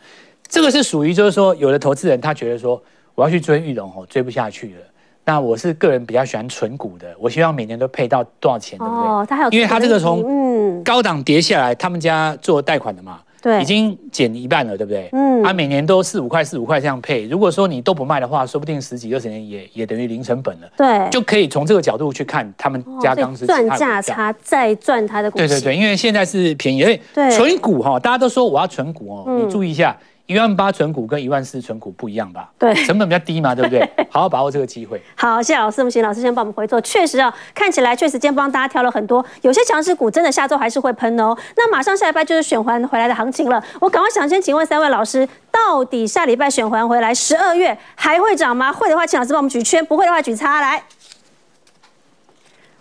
[0.49, 2.83] 这个是属于就是说，有的投资人他觉得说，
[3.15, 4.81] 我要去追玉龙哦，追不下去了。
[5.23, 9.07] 那我是个人比较喜欢纯股的，我希望每年都配到多少钱，对不对？
[9.07, 13.21] 哦，他还有，因为他这个从高档跌下来，他们家做贷款的嘛。
[13.43, 15.09] 对，已经减一半了，对不对？
[15.11, 17.27] 嗯，他、啊、每年都四五块、四五块这样配。
[17.27, 20.67] 如果说你都不卖的话，说不定十几二十年也也等于零成本了。
[20.77, 25.37] 对，就可以从这个角度去看他们家当时赚价差，再赚它的股。
[25.37, 29.97] 对对对，因为现在是便宜，因为存股哈，大家都说我要存股哦，嗯、你注意一下。
[30.25, 32.49] 一万八存股跟一万四存股不一样吧？
[32.57, 33.81] 对，成本比较低嘛，对不对？
[34.09, 35.01] 好好把握这个机会。
[35.15, 35.81] 好，谢谢老师。
[35.81, 36.79] 我们请老师先帮我们回座。
[36.79, 41.35] 确实啊，看起来确实今天帮大家挑了很多，有些强势股真的下周还是会喷哦。
[41.57, 43.61] 那马上下礼拜就是选环回来的行情了。
[43.81, 48.71] 我赶快想先请问三位老师，到底下礼拜选环回来，十二月还会涨吗？
[48.71, 50.81] 会的话，请老师帮我们举圈；不会的话，举叉来。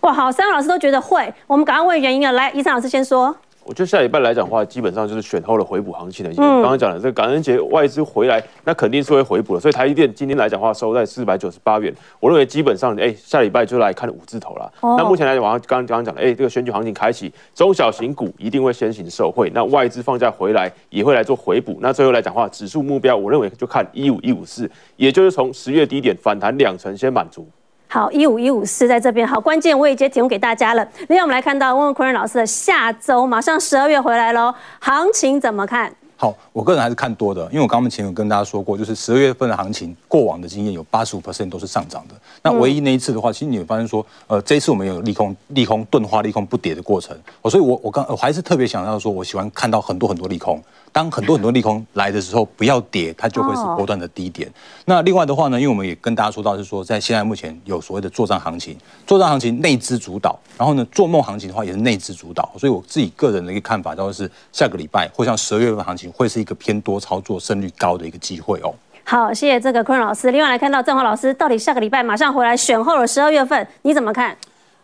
[0.02, 2.30] 哇，好，三位老师都觉得会，我们赶快问原因啊。
[2.30, 3.36] 来，一三老师先说。
[3.64, 6.34] 我觉得下礼拜来讲的话，基本上就是选后的回补行情了。
[6.34, 9.60] 刚刚讲的这个感恩节外资回来，那肯定是会回补的。
[9.60, 11.94] 所以台积电今天来讲的话，收在四百九十八元。
[12.18, 14.72] 我认为基本上，哎，下礼拜就来看五字头了。
[14.80, 19.50] 那目前来讲，刚刚刚讲的，哎，这个选举行情开启，中小型股一定会先行受惠。
[19.54, 21.78] 那外资放假回来也会来做回补。
[21.80, 27.46] 那最后来讲的话，指数目标，我认为就看一五一五四，也就是从十月低点反弹两成先满足。
[27.92, 30.88] 好，一五一五四在这边，好，关键我已经提供给大家了。
[31.08, 35.94] 另外，我们来看到问问坤仁老师的下周，马上十二月回来喽，行情怎么看？
[36.16, 42.14] 好，我个人还是看多的，因为我刚刚前有跟大家说过，就是十二月份的行情，过往的经验有八十五 percent 都是上涨的。
[42.42, 47.14] 那唯一那一次的话，其实你会发现说，呃，这一次我们有利空、利空钝化、利空不跌的过程。
[47.42, 50.58] 我所以我，我我刚我还是特别想要说，我喜欢看到很多很多利空。
[50.92, 54.48] 当很多很多利空来的时候，不要跌，它就会是波段的低点。
[54.84, 58.76] 那另外的话呢，因为我们也跟大家说到是说，在现在目前有所谓的作帐行情，
[59.06, 62.52] 作帐行情内资主导，然后呢，做梦行情的话也是内资主导。
[62.58, 68.74] 所以我自己个人的一个看法，就是下个礼拜或像十二月份行情，会是一个偏多操作胜率高的一个机会哦。
[69.04, 70.30] 好，谢谢这个坤仁老师。
[70.30, 74.36] 另外来看到郑华老师，到底下个礼拜马上回来选后的十二月份，你怎么看？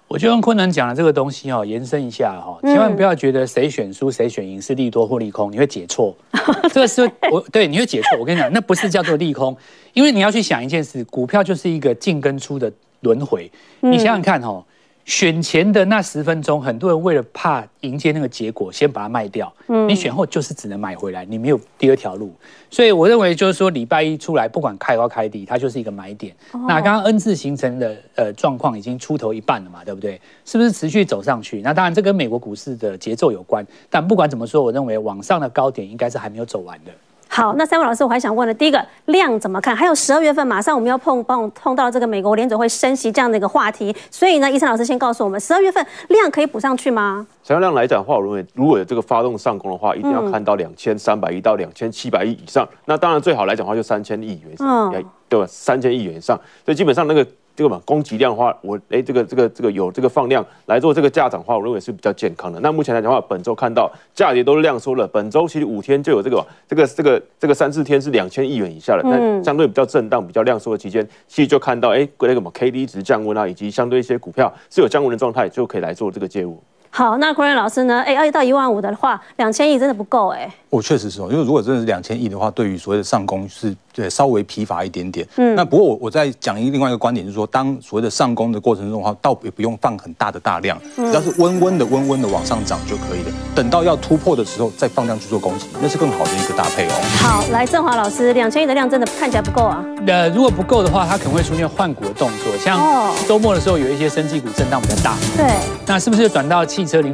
[0.08, 6.16] 我就用昆能讲的这个东西哦，延伸一下哈，千万不要觉得谁选输谁选赢是利多或利空，你会解错。
[6.72, 8.18] 这个是我对你会解错。
[8.18, 9.56] 我跟你讲，那不是叫做利空，
[9.92, 13.50] 因为你要去想一件事，股票就是一个进跟出的轮回。
[13.80, 14.64] 你想想看哈。
[15.08, 19.50] 选前的那十分钟，很多人为了怕迎接那个结果，先把它卖掉。
[19.68, 22.30] 嗯，你选后就是只能买回来，你没有第二条路。
[22.70, 26.36] 所以我认为就是说，礼拜一出来，不管开高开低，它就是一个买点。
[26.52, 30.20] 哦、那刚刚 N 字形成的呃状况已经出头一半了嘛，对不对？
[30.44, 31.62] 是不是持续走上去？
[31.62, 33.66] 那当然，这跟美国股市的节奏有关。
[33.88, 36.92] 但不管怎么说，我认为往上的高点应该是还没有走完的。
[37.30, 39.76] 好，那三位老师，我还想问的，第一个量怎么看？
[39.76, 47.26] 还有十二月份马上我们要碰碰碰到这个美国联准会升息这样的一个话题，所以呢，医生老师先告诉我们，十二月份量可以补上去吗？
[47.44, 52.64] 成交量来讲的话，我认为如果有这个发动上攻的话，一定要看到两千三百亿到两千七百亿以上。
[52.64, 54.90] 嗯、那当然最好来讲的话就三千亿元，嗯，
[55.28, 55.46] 对吧？
[55.46, 57.26] 三千亿元以上，所以基本上那个。
[57.58, 62.60] 这个嘛，供给量的话，我哎，这个这个这个有这个放量来做这个价涨的话，我认为是比较健康的。
[62.60, 76.62] 那目前来讲的话，本周看到价跌都是量缩了，本周其实五天就有这个这个这个这个三四天是两千亿元以下的，那相对比较震荡、比较量缩的期间，其实就看到哎，那个什么 K D 值降温啊，以及相对一些股票是有降温的状态，就可以来做这个介入。
[76.90, 78.02] 好，那郭仁老师呢？
[78.02, 80.48] 哎，要到一万五的话，两千亿真的不够哎。
[80.70, 85.26] 我确实是哦，因为如果真的是两千亿的话，对于所谓的上攻是对稍微疲乏一点点。
[85.38, 93.32] 嗯，那不过我我在讲一个另外一个观点，就是说，当所谓的上攻的过程中的话，倒也不用放很大的大量，只要是温温的、温温的往上涨就可以了。
[93.56, 96.92] 等到要突破的时候，再放量去做攻击，那是更好的一个搭配哦。
[97.20, 99.84] 好，来振华老师，两千亿的量真的看起来不够啊。
[100.06, 102.80] 呃，如果不够的话，它可能会出现换股的动作，像
[103.26, 105.16] 周末的时候有一些生技股震荡比较大。
[105.36, 105.46] 对，
[105.86, 107.12] 那是不是转到汽车零？